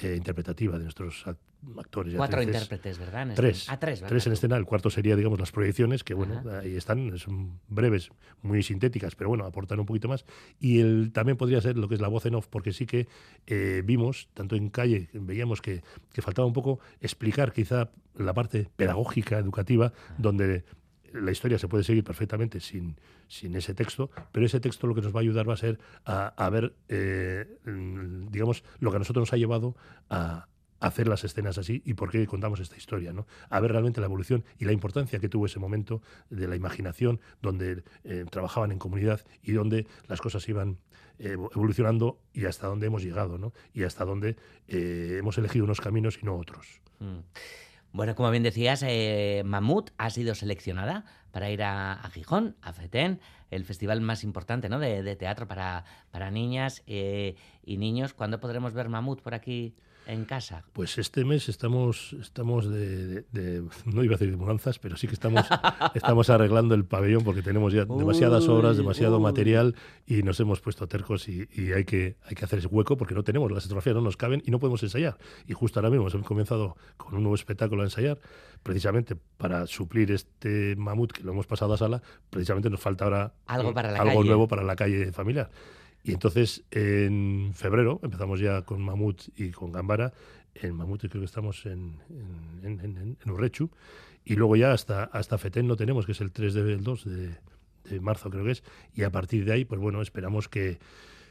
[0.00, 2.14] eh, interpretativa de nuestros actores.
[2.16, 3.32] Cuatro intérpretes, ¿verdad?
[3.34, 3.66] tres.
[3.68, 4.56] Ah, tres, tres en escena.
[4.56, 8.10] El cuarto sería, digamos, las proyecciones, que bueno, ahí están, son breves,
[8.42, 10.24] muy sintéticas, pero bueno, aportan un poquito más.
[10.58, 13.06] Y el, también podría ser lo que es la voz en off, porque sí que
[13.46, 18.68] eh, vimos, tanto en calle, veíamos que, que faltaba un poco explicar quizá la parte
[18.76, 20.64] pedagógica, educativa, donde
[21.12, 22.96] la historia se puede seguir perfectamente sin,
[23.28, 25.78] sin ese texto, pero ese texto lo que nos va a ayudar va a ser
[26.04, 27.58] a, ver, eh,
[28.30, 29.76] digamos, lo que a nosotros nos ha llevado
[30.08, 30.48] a,
[30.80, 33.28] hacer las escenas así y por qué contamos esta historia, ¿no?
[33.50, 37.20] A ver realmente la evolución y la importancia que tuvo ese momento de la imaginación,
[37.40, 40.78] donde eh, trabajaban en comunidad y donde las cosas iban
[41.20, 43.52] eh, evolucionando y hasta dónde hemos llegado, ¿no?
[43.72, 44.34] Y hasta dónde
[44.66, 46.80] hemos elegido unos caminos y no otros.
[46.98, 47.20] Mm.
[47.92, 53.20] Bueno, como bien decías, eh, Mamut ha sido seleccionada para ir a, Gijón, a FETEN,
[53.50, 58.14] el festival más importante de, teatro para, para niñas eh, y niños.
[58.14, 59.74] ¿Cuándo podremos ver Mamut por aquí?
[60.06, 60.64] En casa?
[60.72, 64.96] Pues este mes estamos, estamos de, de- de- no iba a decir de mudanzas, pero
[64.96, 65.44] sí que estamos,
[65.94, 69.22] estamos arreglando el pabellón porque tenemos ya demasiadas Uy, obras, demasiado uy.
[69.22, 69.74] material
[70.06, 73.14] y nos hemos puesto tercos y, y hay, que, hay que hacer ese hueco porque
[73.14, 75.16] no tenemos, las fotografías no nos caben y no podemos ensayar.
[75.46, 78.18] Y justo ahora mismo hemos comenzado con un nuevo espectáculo a ensayar,
[78.62, 83.32] precisamente para suplir este mamut que lo hemos pasado a sala, precisamente nos falta ahora
[83.46, 84.26] Algo eh, para la algo calle.
[84.28, 85.50] nuevo para la calle familiar.
[86.04, 90.12] Y entonces en febrero empezamos ya con Mamut y con Gambara.
[90.54, 91.98] En Mamut creo que estamos en,
[92.62, 93.70] en, en- en- en Urrechu.
[94.24, 97.36] Y luego ya hasta, hasta Fetén no tenemos, que es el 3 del 2 de,
[97.90, 98.62] de marzo creo que es.
[98.94, 100.78] Y a partir de ahí, pues bueno, esperamos que...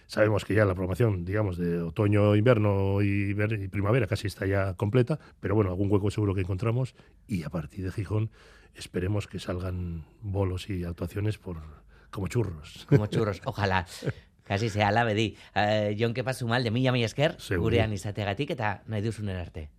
[0.08, 3.34] Sabemos que ya la programación, digamos, de otoño, invierno y
[3.70, 6.96] primavera casi está ya completa, pero bueno, algún hueco seguro que encontramos
[7.28, 8.30] y a partir de Gijón
[8.76, 11.62] esperemos que salgan bolos y actuaciones por
[12.10, 12.86] como churros.
[12.90, 13.86] Como churros, ojalá.
[14.52, 15.30] Kasi sea la bedi.
[15.56, 17.78] Uh, Jon Kepa Sumal, de mila mila esker, Seguri.
[17.78, 19.70] gurean izateagatik eta nahi duzunen arte.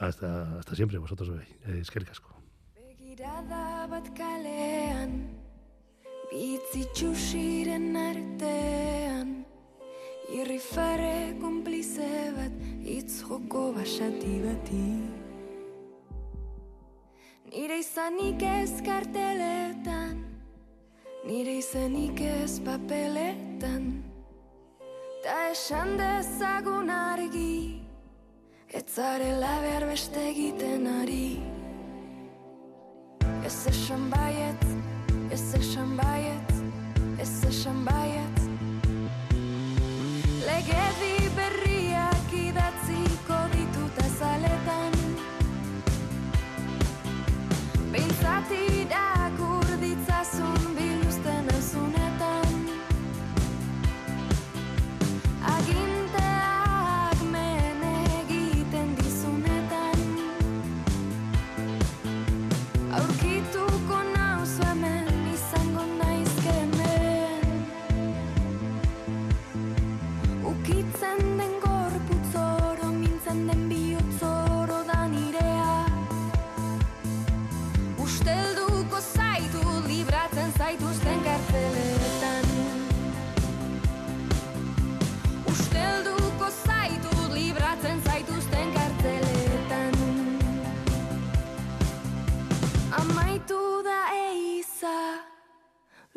[0.00, 1.46] Hasta, hasta siempre, vosotros bai.
[1.70, 2.34] Eh, eskerrik asko.
[2.74, 5.12] Begirada bat kalean
[6.32, 9.30] Bitzi txusiren artean
[10.34, 14.88] Irrifare konplize bat Itz joko basati bati
[17.54, 20.18] Nire izanik ez karteletan
[21.30, 24.15] Nire izanik ez papeletan
[25.26, 27.82] Ta esan dezagun argi
[28.70, 31.40] Ez zarela behar beste egiten ari.
[33.48, 34.62] Ez esan baiet,
[35.34, 36.52] ez esan baiet,
[37.18, 38.38] ez esan baiet.
[40.46, 44.94] Legedi berriak idatziko ditut azaletan.
[47.90, 48.56] Behintzat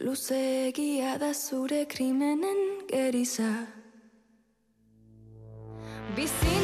[0.09, 3.51] Luzegia da zure krimenen geriza.
[6.15, 6.58] Bizi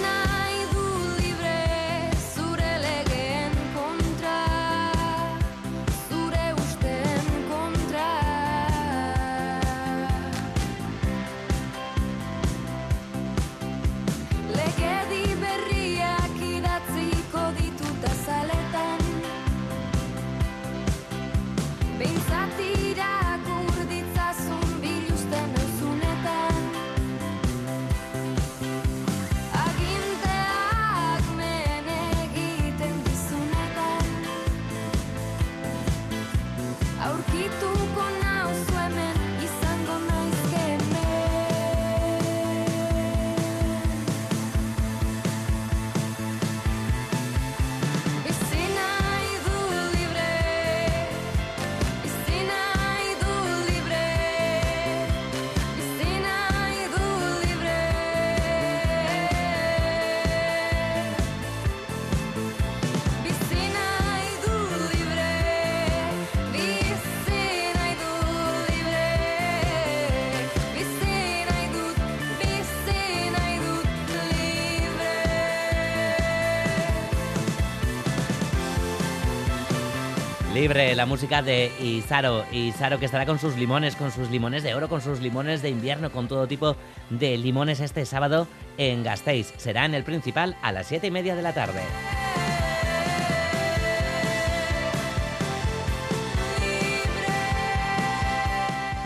[80.65, 82.43] Libre, la música de Isaro.
[82.51, 85.69] Isaro que estará con sus limones, con sus limones de oro, con sus limones de
[85.69, 86.75] invierno, con todo tipo
[87.12, 88.47] de limones este sábado
[88.80, 89.54] en Gasteiz.
[89.58, 91.82] Será en el principal a las siete y media de la tarde.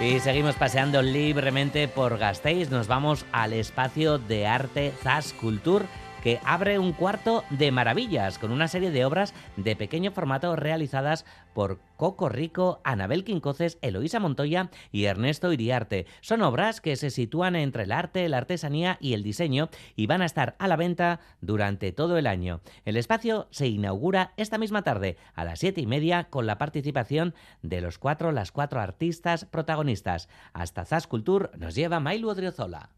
[0.02, 2.70] Y seguimos paseando libremente por Gasteiz.
[2.70, 5.84] Nos vamos al espacio de arte Zas Culture
[6.24, 11.26] que abre un cuarto de maravillas con una serie de obras de pequeño formato realizadas
[11.54, 16.06] por Coco Rico, Anabel Quincoces, Eloísa Montoya y Ernesto Iriarte.
[16.22, 20.22] Son obras que se sitúan entre el arte, la artesanía y el diseño y van
[20.22, 22.62] a estar a la venta durante todo el año.
[22.86, 27.34] El espacio se inaugura esta misma tarde a las siete y media con la participación
[27.62, 30.30] de los cuatro, las cuatro artistas protagonistas.
[30.54, 32.90] Hasta Zas Culture nos lleva Mailu Odriozola.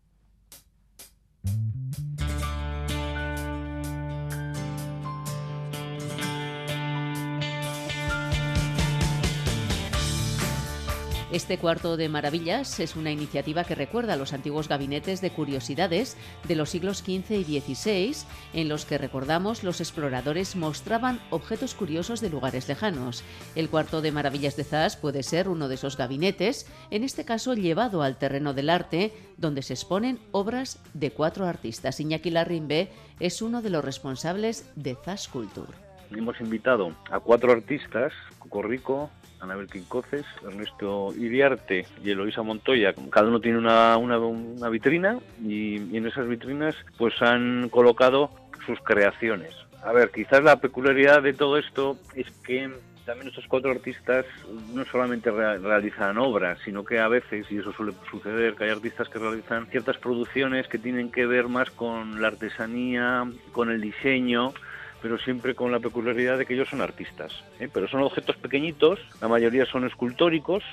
[11.32, 16.58] Este cuarto de maravillas es una iniciativa que recuerda los antiguos gabinetes de curiosidades de
[16.58, 18.18] los siglos XV y XVI,
[18.54, 23.24] en los que recordamos los exploradores mostraban objetos curiosos de lugares lejanos.
[23.56, 27.54] El cuarto de maravillas de Zas puede ser uno de esos gabinetes, en este caso
[27.54, 32.02] llevado al terreno del arte, donde se exponen obras de cuatro artistas.
[32.02, 32.90] Iñaki Larrimbe
[33.22, 35.72] es uno de los responsables de Zas Culture.
[36.12, 39.10] Hemos invitado a cuatro artistas, Cocorrico,
[39.42, 42.94] Anabel Quincoces, Ernesto Iriarte y Eloisa Montoya.
[43.10, 48.32] Cada uno tiene una, una, vitrina y, en esas vitrinas pues han colocado
[48.66, 49.56] sus creaciones.
[49.84, 52.70] A ver, quizás la peculiaridad de todo esto es que
[53.06, 54.26] también estos cuatro artistas
[54.74, 58.70] no solamente rea- realizan obras, sino que a veces, y eso suele suceder, que hay
[58.70, 63.82] artistas que realizan ciertas producciones que tienen que ver más con la artesanía, con el
[63.82, 64.54] diseño,
[65.02, 67.32] pero siempre con la peculiaridad de que ellos son artistas.
[67.60, 67.70] ¿eh?
[67.72, 70.64] Pero son objetos pequeñitos, la mayoría son escultóricos,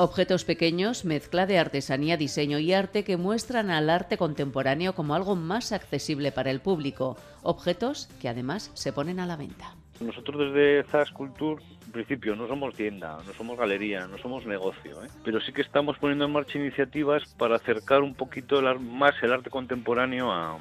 [0.00, 5.34] Objetos pequeños, mezcla de artesanía, diseño y arte que muestran al arte contemporáneo como algo
[5.34, 7.16] más accesible para el público.
[7.42, 9.74] Objetos que además se ponen a la venta.
[9.98, 15.02] Nosotros desde Zas Culture, en principio, no somos tienda, no somos galería, no somos negocio,
[15.02, 15.08] ¿eh?
[15.24, 19.32] pero sí que estamos poniendo en marcha iniciativas para acercar un poquito el más el
[19.32, 20.58] arte contemporáneo a,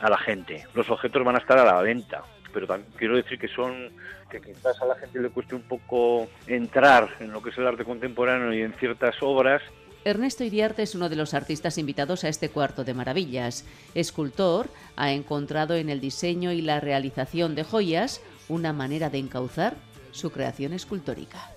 [0.00, 0.66] a la gente.
[0.74, 3.90] Los objetos van a estar a la venta, pero también quiero decir que son
[4.30, 7.66] que quizás a la gente le cueste un poco entrar en lo que es el
[7.66, 9.62] arte contemporáneo y en ciertas obras
[10.06, 13.64] Ernesto Iriarte es uno de los artistas invitados a este cuarto de maravillas.
[13.92, 19.74] Escultor, ha encontrado en el diseño y la realización de joyas una manera de encauzar
[20.12, 21.55] su creación escultórica.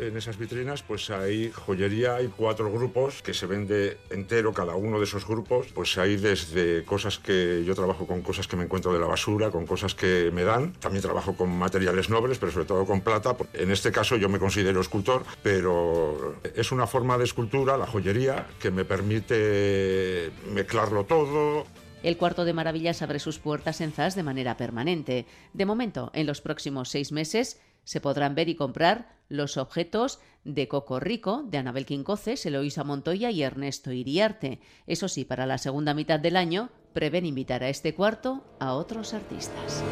[0.00, 4.96] En esas vitrinas pues hay joyería, hay cuatro grupos que se vende entero cada uno
[4.96, 5.66] de esos grupos.
[5.74, 9.50] Pues hay desde cosas que yo trabajo con cosas que me encuentro de la basura,
[9.50, 10.72] con cosas que me dan.
[10.72, 13.36] También trabajo con materiales nobles, pero sobre todo con plata.
[13.52, 18.46] En este caso yo me considero escultor, pero es una forma de escultura, la joyería,
[18.58, 21.66] que me permite mezclarlo todo,
[22.02, 25.26] El cuarto de maravillas abre sus puertas en Zas de manera permanente.
[25.52, 30.68] De momento, en los próximos seis meses, se podrán ver y comprar los objetos de
[30.68, 34.60] Coco Rico, de Anabel Quincoces, Eloísa Montoya y Ernesto Iriarte.
[34.86, 39.14] Eso sí, para la segunda mitad del año, prevén invitar a este cuarto a otros
[39.14, 39.82] artistas.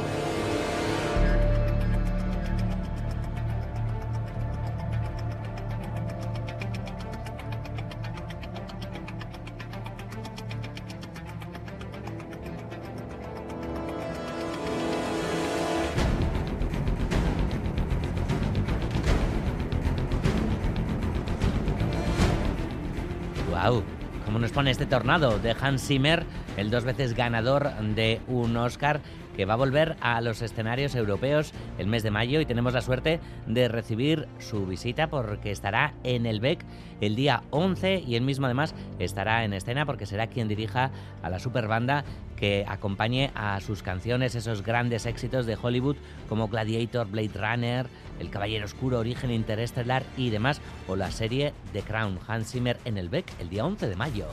[24.88, 26.24] Tornado de Hans Zimmer,
[26.56, 29.00] el dos veces ganador de un Oscar
[29.38, 32.80] que va a volver a los escenarios europeos el mes de mayo y tenemos la
[32.80, 36.64] suerte de recibir su visita porque estará en el BEC
[37.00, 40.90] el día 11 y él mismo además estará en escena porque será quien dirija
[41.22, 47.06] a la superbanda que acompañe a sus canciones esos grandes éxitos de Hollywood como Gladiator,
[47.06, 47.86] Blade Runner,
[48.18, 52.98] El Caballero Oscuro, Origen Interestelar y demás o la serie The Crown, Hans Zimmer en
[52.98, 54.26] el BEC el día 11 de mayo.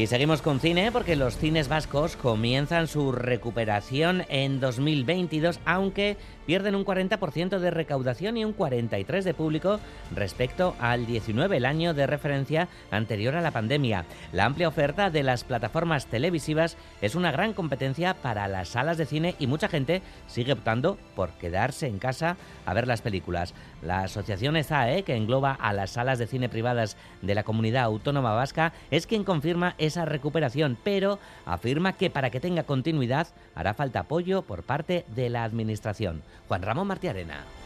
[0.00, 6.16] Y seguimos con cine porque los cines vascos comienzan su recuperación en 2022, aunque
[6.50, 9.78] pierden un 40% de recaudación y un 43% de público
[10.12, 14.04] respecto al 19, el año de referencia anterior a la pandemia.
[14.32, 19.06] La amplia oferta de las plataformas televisivas es una gran competencia para las salas de
[19.06, 22.36] cine y mucha gente sigue optando por quedarse en casa
[22.66, 23.54] a ver las películas.
[23.80, 28.34] La asociación SAE, que engloba a las salas de cine privadas de la comunidad autónoma
[28.34, 34.00] vasca, es quien confirma esa recuperación, pero afirma que para que tenga continuidad hará falta
[34.00, 36.22] apoyo por parte de la Administración.
[36.48, 37.59] Juan Ramón Martiarena.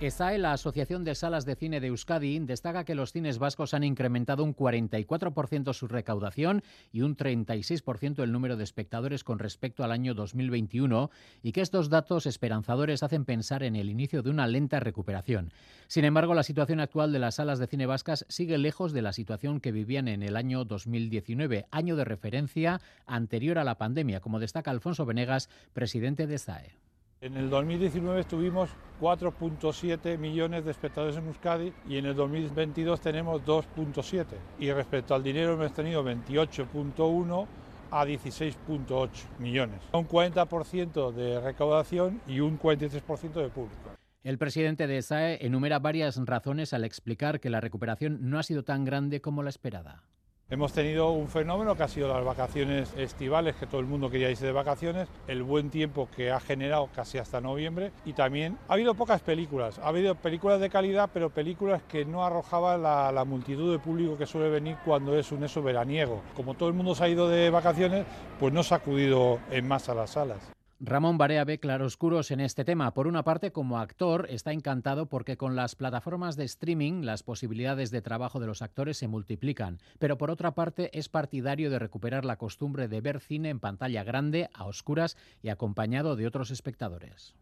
[0.00, 3.82] ESAE, la Asociación de Salas de Cine de Euskadi, destaca que los cines vascos han
[3.82, 9.90] incrementado un 44% su recaudación y un 36% el número de espectadores con respecto al
[9.90, 11.10] año 2021
[11.42, 15.50] y que estos datos esperanzadores hacen pensar en el inicio de una lenta recuperación.
[15.88, 19.12] Sin embargo, la situación actual de las salas de cine vascas sigue lejos de la
[19.12, 24.38] situación que vivían en el año 2019, año de referencia anterior a la pandemia, como
[24.38, 26.87] destaca Alfonso Venegas, presidente de ESAE.
[27.20, 33.44] En el 2019 tuvimos 4.7 millones de espectadores en Euskadi y en el 2022 tenemos
[33.44, 34.24] 2.7.
[34.60, 37.46] Y respecto al dinero hemos tenido 28.1
[37.90, 39.08] a 16.8
[39.40, 39.80] millones.
[39.92, 43.90] Un 40% de recaudación y un 43% de público.
[44.22, 48.62] El presidente de SAE enumera varias razones al explicar que la recuperación no ha sido
[48.62, 50.04] tan grande como la esperada.
[50.50, 54.30] Hemos tenido un fenómeno que ha sido las vacaciones estivales, que todo el mundo quería
[54.30, 58.72] irse de vacaciones, el buen tiempo que ha generado casi hasta noviembre y también ha
[58.72, 59.78] habido pocas películas.
[59.78, 64.16] Ha habido películas de calidad, pero películas que no arrojaban la, la multitud de público
[64.16, 66.22] que suele venir cuando es un eso veraniego.
[66.34, 68.06] Como todo el mundo se ha ido de vacaciones,
[68.40, 70.57] pues no se ha acudido en masa a las salas.
[70.80, 72.94] Ramón Barea ve claroscuros en este tema.
[72.94, 77.90] Por una parte, como actor, está encantado porque con las plataformas de streaming las posibilidades
[77.90, 79.80] de trabajo de los actores se multiplican.
[79.98, 84.04] Pero por otra parte, es partidario de recuperar la costumbre de ver cine en pantalla
[84.04, 87.34] grande, a oscuras y acompañado de otros espectadores.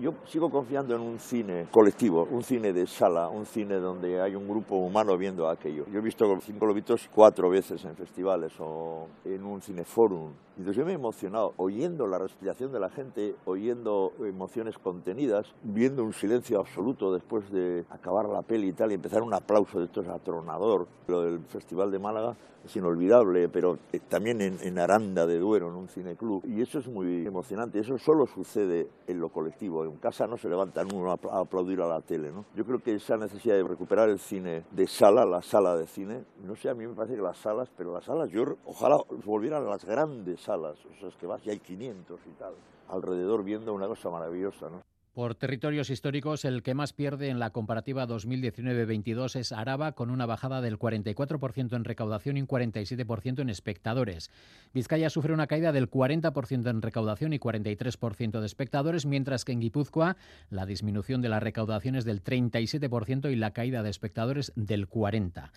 [0.00, 4.34] Yo sigo confiando en un cine colectivo, un cine de sala, un cine donde hay
[4.34, 5.86] un grupo humano viendo aquello.
[5.92, 10.32] Yo he visto Cinco Lobitos cuatro veces en festivales o en un cineforum.
[10.56, 16.02] Entonces yo me he emocionado oyendo la respiración de la gente, oyendo emociones contenidas, viendo
[16.02, 19.86] un silencio absoluto después de acabar la peli y tal, y empezar un aplauso de
[19.86, 20.88] estos atronador.
[21.06, 25.68] Lo del Festival de Málaga es inolvidable, pero eh, también en, en Aranda de Duero,
[25.68, 26.44] en un cineclub.
[26.46, 27.80] Y eso es muy emocionante.
[27.80, 29.83] Eso solo sucede en lo colectivo.
[29.90, 32.30] En casa no se levantan uno a apl- a aplaudir a la tele.
[32.32, 32.44] ¿no?
[32.54, 36.24] Yo creo que esa necesidad de recuperar el cine de sala, la sala de cine,
[36.42, 39.64] no sé, a mí me parece que las salas, pero las salas, yo ojalá volvieran
[39.66, 42.54] a las grandes salas, o sea, es que vas y hay 500 y tal,
[42.88, 44.68] alrededor viendo una cosa maravillosa.
[44.70, 44.93] ¿no?
[45.14, 50.26] Por territorios históricos, el que más pierde en la comparativa 2019-22 es Araba, con una
[50.26, 54.32] bajada del 44% en recaudación y un 47% en espectadores.
[54.72, 59.60] Vizcaya sufre una caída del 40% en recaudación y 43% de espectadores, mientras que en
[59.60, 60.16] Guipúzcoa
[60.50, 65.52] la disminución de la recaudación es del 37% y la caída de espectadores del 40%.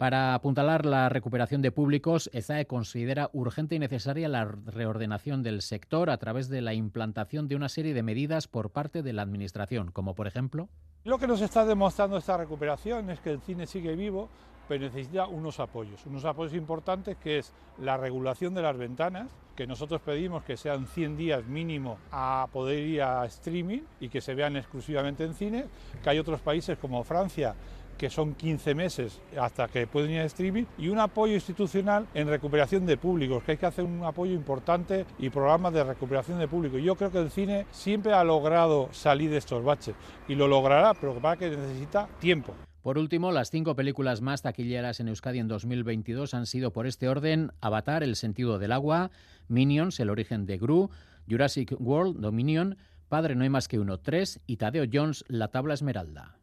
[0.00, 6.08] Para apuntalar la recuperación de públicos, EZAE considera urgente y necesaria la reordenación del sector
[6.08, 9.90] a través de la implantación de una serie de medidas por parte de la Administración,
[9.90, 10.70] como por ejemplo.
[11.04, 14.30] Lo que nos está demostrando esta recuperación es que el cine sigue vivo,
[14.68, 19.66] pero necesita unos apoyos, unos apoyos importantes que es la regulación de las ventanas, que
[19.66, 24.34] nosotros pedimos que sean 100 días mínimo a poder ir a streaming y que se
[24.34, 25.66] vean exclusivamente en cine,
[26.02, 27.54] que hay otros países como Francia
[28.00, 32.28] que son 15 meses hasta que pueden ir a streaming, y un apoyo institucional en
[32.28, 36.48] recuperación de públicos, que hay que hacer un apoyo importante y programas de recuperación de
[36.48, 36.78] público.
[36.78, 39.94] Yo creo que el cine siempre ha logrado salir de estos baches
[40.28, 42.54] y lo logrará, pero para que necesita tiempo.
[42.80, 47.06] Por último, las cinco películas más taquilleras en Euskadi en 2022 han sido por este
[47.06, 49.10] orden Avatar, El sentido del agua,
[49.48, 50.88] Minions, El origen de Gru,
[51.28, 52.78] Jurassic World, Dominion,
[53.10, 56.39] Padre no hay más que uno, 3 y Tadeo Jones, La tabla esmeralda.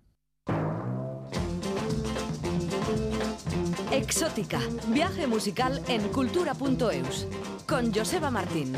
[3.97, 7.25] Exótica, viaje musical en cultura.eus,
[7.65, 8.75] con Joseba Martín.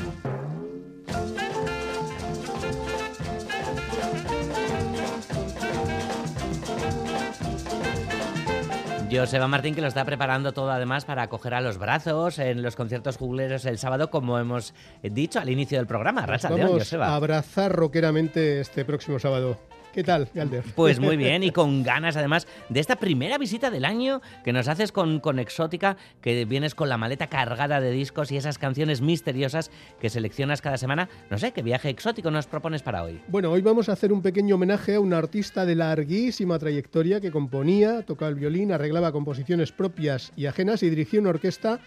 [9.12, 12.78] Joseba Martín que lo está preparando todo además para acoger a los brazos en los
[12.78, 16.22] conciertos jugleros el sábado, como hemos dicho al inicio del programa.
[16.22, 17.08] Nos Racha León, vamos Joseba.
[17.10, 19.58] a abrazar rockeramente este próximo sábado.
[19.94, 20.64] ¿Qué tal, Galder?
[20.76, 24.68] Pues muy bien y con ganas además de esta primera visita del año que nos
[24.68, 29.02] haces con, con Exótica, que vienes con la maleta cargada de discos y esas canciones
[29.02, 31.10] misteriosas que seleccionas cada semana.
[31.32, 33.20] No sé, ¿qué viaje exótico nos propones para hoy?
[33.28, 37.32] Bueno, hoy vamos a hacer un pequeño homenaje a un artista de larguísima trayectoria que
[37.32, 41.80] componía, tocaba el violín, arreglaba composiciones propias y ajenas y dirigía una orquesta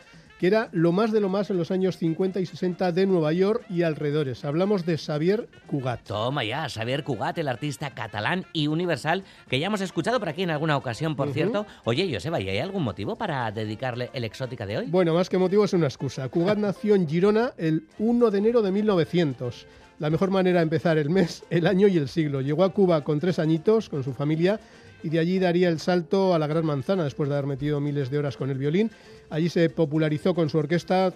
[0.42, 3.32] que era lo más de lo más en los años 50 y 60 de Nueva
[3.32, 4.44] York y alrededores.
[4.44, 6.00] Hablamos de Xavier Cugat.
[6.02, 10.42] Toma ya, Xavier Cugat, el artista catalán y universal que ya hemos escuchado por aquí
[10.42, 11.34] en alguna ocasión, por Ujú.
[11.34, 11.66] cierto.
[11.84, 14.86] Oye, Joseba, ¿y hay algún motivo para dedicarle el Exótica de hoy?
[14.88, 16.28] Bueno, más que motivo es una excusa.
[16.28, 19.64] Cugat nació en Girona el 1 de enero de 1900.
[20.00, 22.40] La mejor manera de empezar el mes, el año y el siglo.
[22.40, 24.58] Llegó a Cuba con tres añitos, con su familia,
[25.02, 28.10] y de allí daría el salto a la Gran Manzana después de haber metido miles
[28.10, 28.90] de horas con el violín.
[29.30, 31.12] Allí se popularizó con su orquesta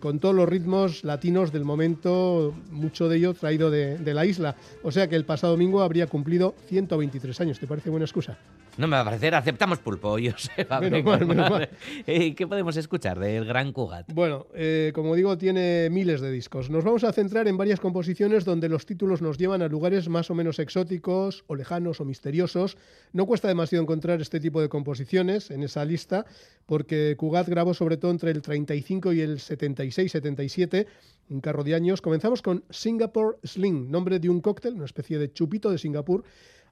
[0.00, 4.56] con todos los ritmos latinos del momento, mucho de ello traído de, de la isla.
[4.82, 7.58] O sea que el pasado domingo habría cumplido 123 años.
[7.58, 8.38] ¿Te parece buena excusa?
[8.78, 10.80] No me va a parecer, aceptamos pulpo, Joseba.
[10.80, 11.68] Menos venga, mal, menos.
[12.06, 14.12] Eh, ¿Qué podemos escuchar del gran Cugat?
[14.12, 16.68] Bueno, eh, como digo, tiene miles de discos.
[16.68, 20.30] Nos vamos a centrar en varias composiciones donde los títulos nos llevan a lugares más
[20.30, 22.76] o menos exóticos, o lejanos, o misteriosos.
[23.12, 26.26] No cuesta demasiado encontrar este tipo de composiciones en esa lista,
[26.66, 30.86] porque Cugat grabó sobre todo entre el 35 y el 76-77,
[31.30, 32.00] un carro de años.
[32.00, 36.24] Comenzamos con Singapore Sling, nombre de un cóctel, una especie de chupito de Singapur,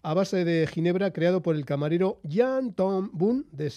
[0.05, 3.69] a base de ginebra creado por el camarero Jan Tom Boon de,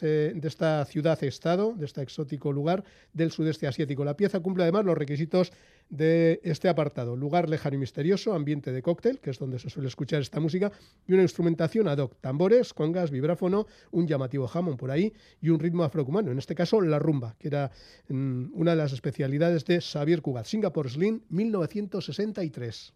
[0.43, 4.03] esta ciudad-estado, de este exótico lugar del sudeste asiático.
[4.03, 5.53] La pieza cumple además los requisitos
[5.89, 7.15] de este apartado.
[7.15, 10.69] Lugar lejano y misterioso, ambiente de cóctel, que es donde se suele escuchar esta música,
[11.07, 15.59] y una instrumentación ad hoc, tambores, congas, vibráfono, un llamativo Hammond por ahí y un
[15.59, 17.71] ritmo afrocumano, en este caso la rumba, que era
[18.09, 20.45] mm, una de las especialidades de Xavier Cugat.
[20.45, 22.93] Singapore Slim, 1963.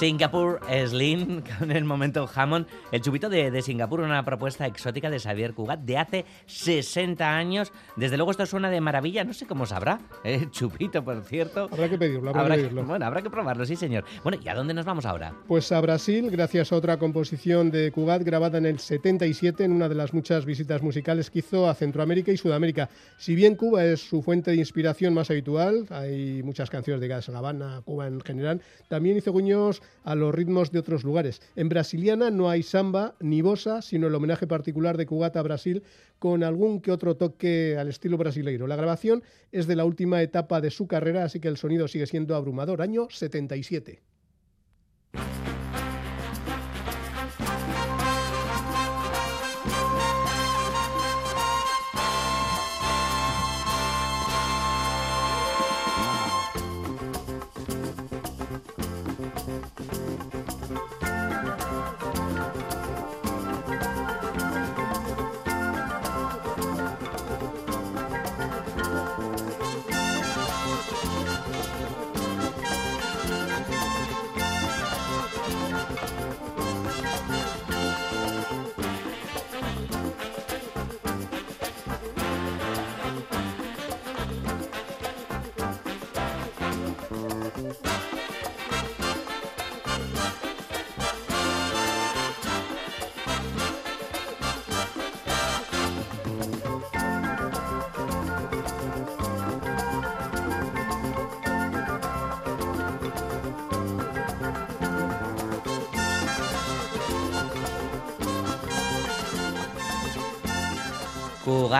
[0.00, 2.66] Singapur Slim con el momento Hammond.
[2.90, 7.70] El chupito de, de Singapur, una propuesta exótica de Xavier Cugat de hace 60 años.
[7.96, 10.00] Desde luego esto suena de maravilla, no sé cómo sabrá.
[10.24, 10.46] ¿eh?
[10.50, 11.68] Chupito, por cierto.
[11.70, 12.86] Habrá que pedirlo, habrá, Habrá que que- pedirlo.
[12.88, 14.04] bueno, habrá que probarlo, sí señor.
[14.22, 15.34] Bueno, ¿y a dónde nos vamos ahora?
[15.46, 19.90] Pues a Brasil, gracias a otra composición de Cugat grabada en el 77 en una
[19.90, 22.88] de las muchas visitas musicales que hizo a Centroamérica y Sudamérica.
[23.18, 27.28] Si bien Cuba es su fuente de inspiración más habitual, hay muchas canciones de Gas
[27.28, 31.40] La Habana, Cuba en general, también hizo guiños a los ritmos de otros lugares.
[31.56, 35.82] En brasiliana no hay samba ni bossa, sino el homenaje particular de Cugat a Brasil
[36.18, 38.66] con algún que otro toque al estilo brasileiro.
[38.66, 39.22] La grabación
[39.52, 42.82] es de la última etapa de su carrera, así que el sonido sigue siendo abrumador.
[42.82, 44.09] Año 77.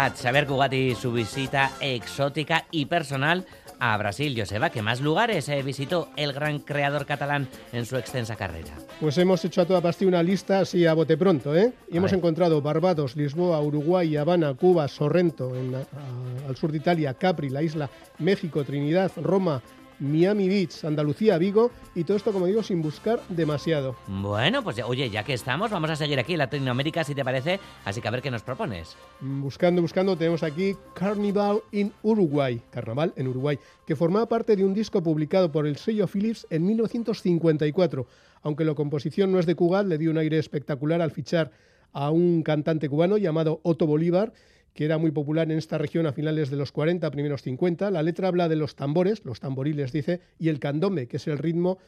[0.01, 3.44] Cugat, Xavier Cugat y su visita exótica y personal
[3.78, 4.34] a Brasil.
[4.38, 8.70] Joseba, ¿qué más lugares eh, visitó el gran creador catalán en su extensa carrera?
[8.98, 11.72] Pues hemos hecho a toda pastilla una lista así a bote pronto, ¿eh?
[11.90, 12.18] Y hemos ver.
[12.18, 17.62] encontrado Barbados, Lisboa, Uruguay, Habana, Cuba, Sorrento, en, a- al sur de Italia, Capri, la
[17.62, 17.90] isla,
[18.20, 19.61] México, Trinidad, Roma,
[20.01, 23.96] Miami Beach, Andalucía, Vigo, y todo esto, como digo, sin buscar demasiado.
[24.09, 27.22] Bueno, pues ya- oye, ya que estamos, vamos a seguir aquí en Latinoamérica, si te
[27.24, 27.61] parece.
[27.84, 28.96] Así que a ver qué nos propones.
[29.20, 34.64] Mm, Buscando, buscando, tenemos aquí Carnival in Uruguay, Carnaval en Uruguay, que formaba parte de
[34.64, 38.07] un disco publicado por el sello Philips en 1954.
[38.42, 41.51] Aunque la composición no es de Cugat, le dio un aire espectacular al fichar
[41.92, 44.32] a un cantante cubano llamado Otto Bolívar,
[44.75, 47.91] que era muy popular en esta región a finales de los 40, primeros 50.
[47.91, 51.39] La letra habla de los tambores, los tamboriles dice, y el candombe, que es el
[51.39, 51.79] ritmo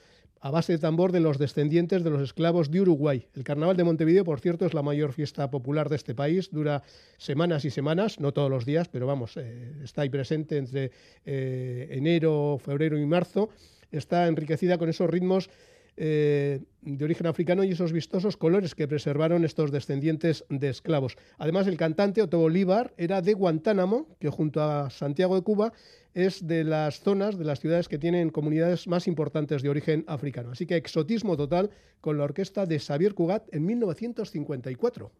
[0.43, 3.29] a base de tambor de los descendientes de los esclavos de Uruguay.
[3.35, 6.83] El Carnaval de Montevideo, por cierto, es la mayor fiesta popular de este país, dura
[7.17, 10.91] semanas y semanas, no todos los días, pero vamos, eh, está ahí presente entre
[11.25, 13.51] eh, enero, febrero y marzo.
[13.93, 15.49] Está enriquecida con esos ritmos
[15.97, 21.17] eh, de origen africano y esos vistosos colores que preservaron estos descendientes de esclavos.
[21.39, 25.73] Además, el cantante Otto Bolívar era de Guantánamo, que junto a Santiago de Cuba
[26.15, 30.53] es de las zonas, de las ciudades que tienen comunidades más importantes de origen africano.
[30.53, 31.71] Así que exotismo total
[32.01, 35.13] con la orquesta de Xavier Cugat en 1954.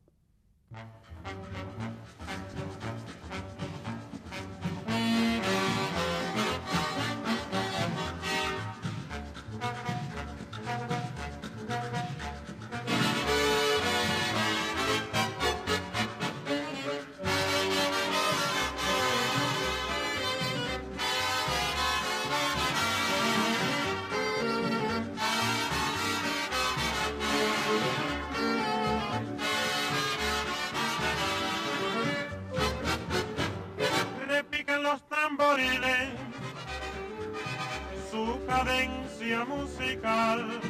[39.45, 40.61] Musical,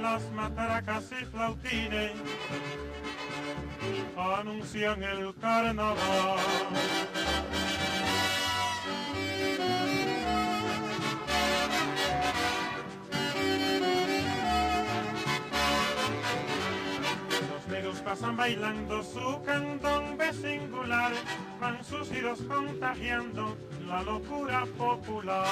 [0.00, 2.12] las matracas y flautines
[4.16, 6.38] anuncian el carnaval.
[17.50, 21.12] Los negros pasan bailando su candombe singular,
[21.60, 23.56] van sus giros contagiando
[23.86, 25.46] la locura popular.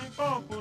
[0.00, 0.53] Ritmo tan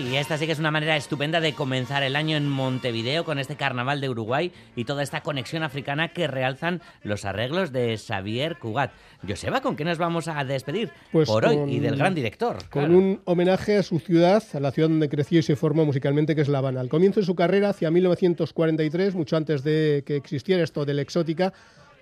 [0.00, 3.40] Hey, esta sí que es una manera estupenda de comenzar el año en Montevideo con
[3.40, 8.58] este carnaval de Uruguay y toda esta conexión africana que realzan los arreglos de Xavier
[8.58, 8.92] Cugat.
[9.26, 11.58] Joseba, ¿con qué nos vamos a despedir Pues por hoy?
[11.68, 12.58] Y del gran director.
[12.70, 12.96] Con claro.
[12.96, 16.42] un homenaje a su ciudad, a la ciudad donde creció y se formó musicalmente, que
[16.42, 16.78] es La Habana.
[16.78, 21.02] Al comienzo de su carrera, hacia 1943, mucho antes de que existiera esto de la
[21.02, 21.52] exótica,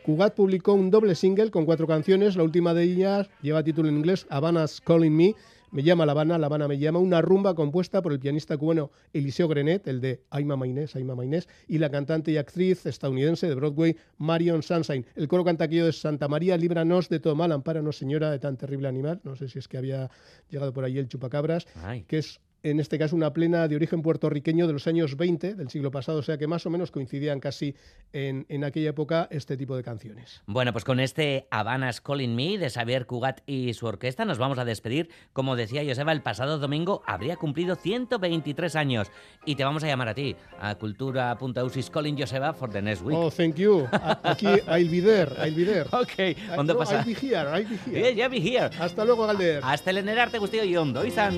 [0.07, 2.37] Cugat publicó un doble single con cuatro canciones.
[2.37, 5.35] La última de ellas lleva título en inglés Havana's Calling Me.
[5.77, 8.91] Me llama La Habana, La Habana me llama, una rumba compuesta por el pianista cubano
[9.13, 12.87] Eliseo Grenet, el de Ay Mama Inés, Ay Mama Inés, y la cantante y actriz
[12.87, 15.05] estadounidense de Broadway, Marion Sunshine.
[15.15, 18.57] El coro canta aquello de Santa María, líbranos de todo mal, ampáranos, señora, de tan
[18.57, 19.21] terrible animal.
[19.23, 20.11] No sé si es que había
[20.49, 22.05] llegado por ahí el chupacabras, Ay.
[22.09, 25.71] que es en este caso una plena de origen puertorriqueño de los años 20 del
[25.71, 27.77] siglo pasado, o sea que más o menos coincidían casi
[28.13, 30.43] en, en aquella época este tipo de canciones.
[30.47, 34.59] Bueno, pues con este Havana's Calling Me de Xavier Cugat y su orquesta nos vamos
[34.59, 35.11] a despedir.
[35.33, 39.13] Como decía Joseba, el pasado domingo habría cumplido 123 años.
[39.45, 43.03] Y te vamos a llamar a ti, a cultura.eus is calling Joseba for the next
[43.03, 43.17] week.
[43.17, 43.87] Oh, thank you.
[44.25, 45.87] Aquí, I'll be there, I'll be there.
[45.97, 46.99] Ok, ondo no, pasa?
[46.99, 48.01] I'll be here, I'll be here.
[48.01, 48.71] Yeah, yeah, be here.
[48.79, 49.61] Hasta luego, Galder.
[49.63, 51.37] Hasta el enerarte guztio y ondo, izan.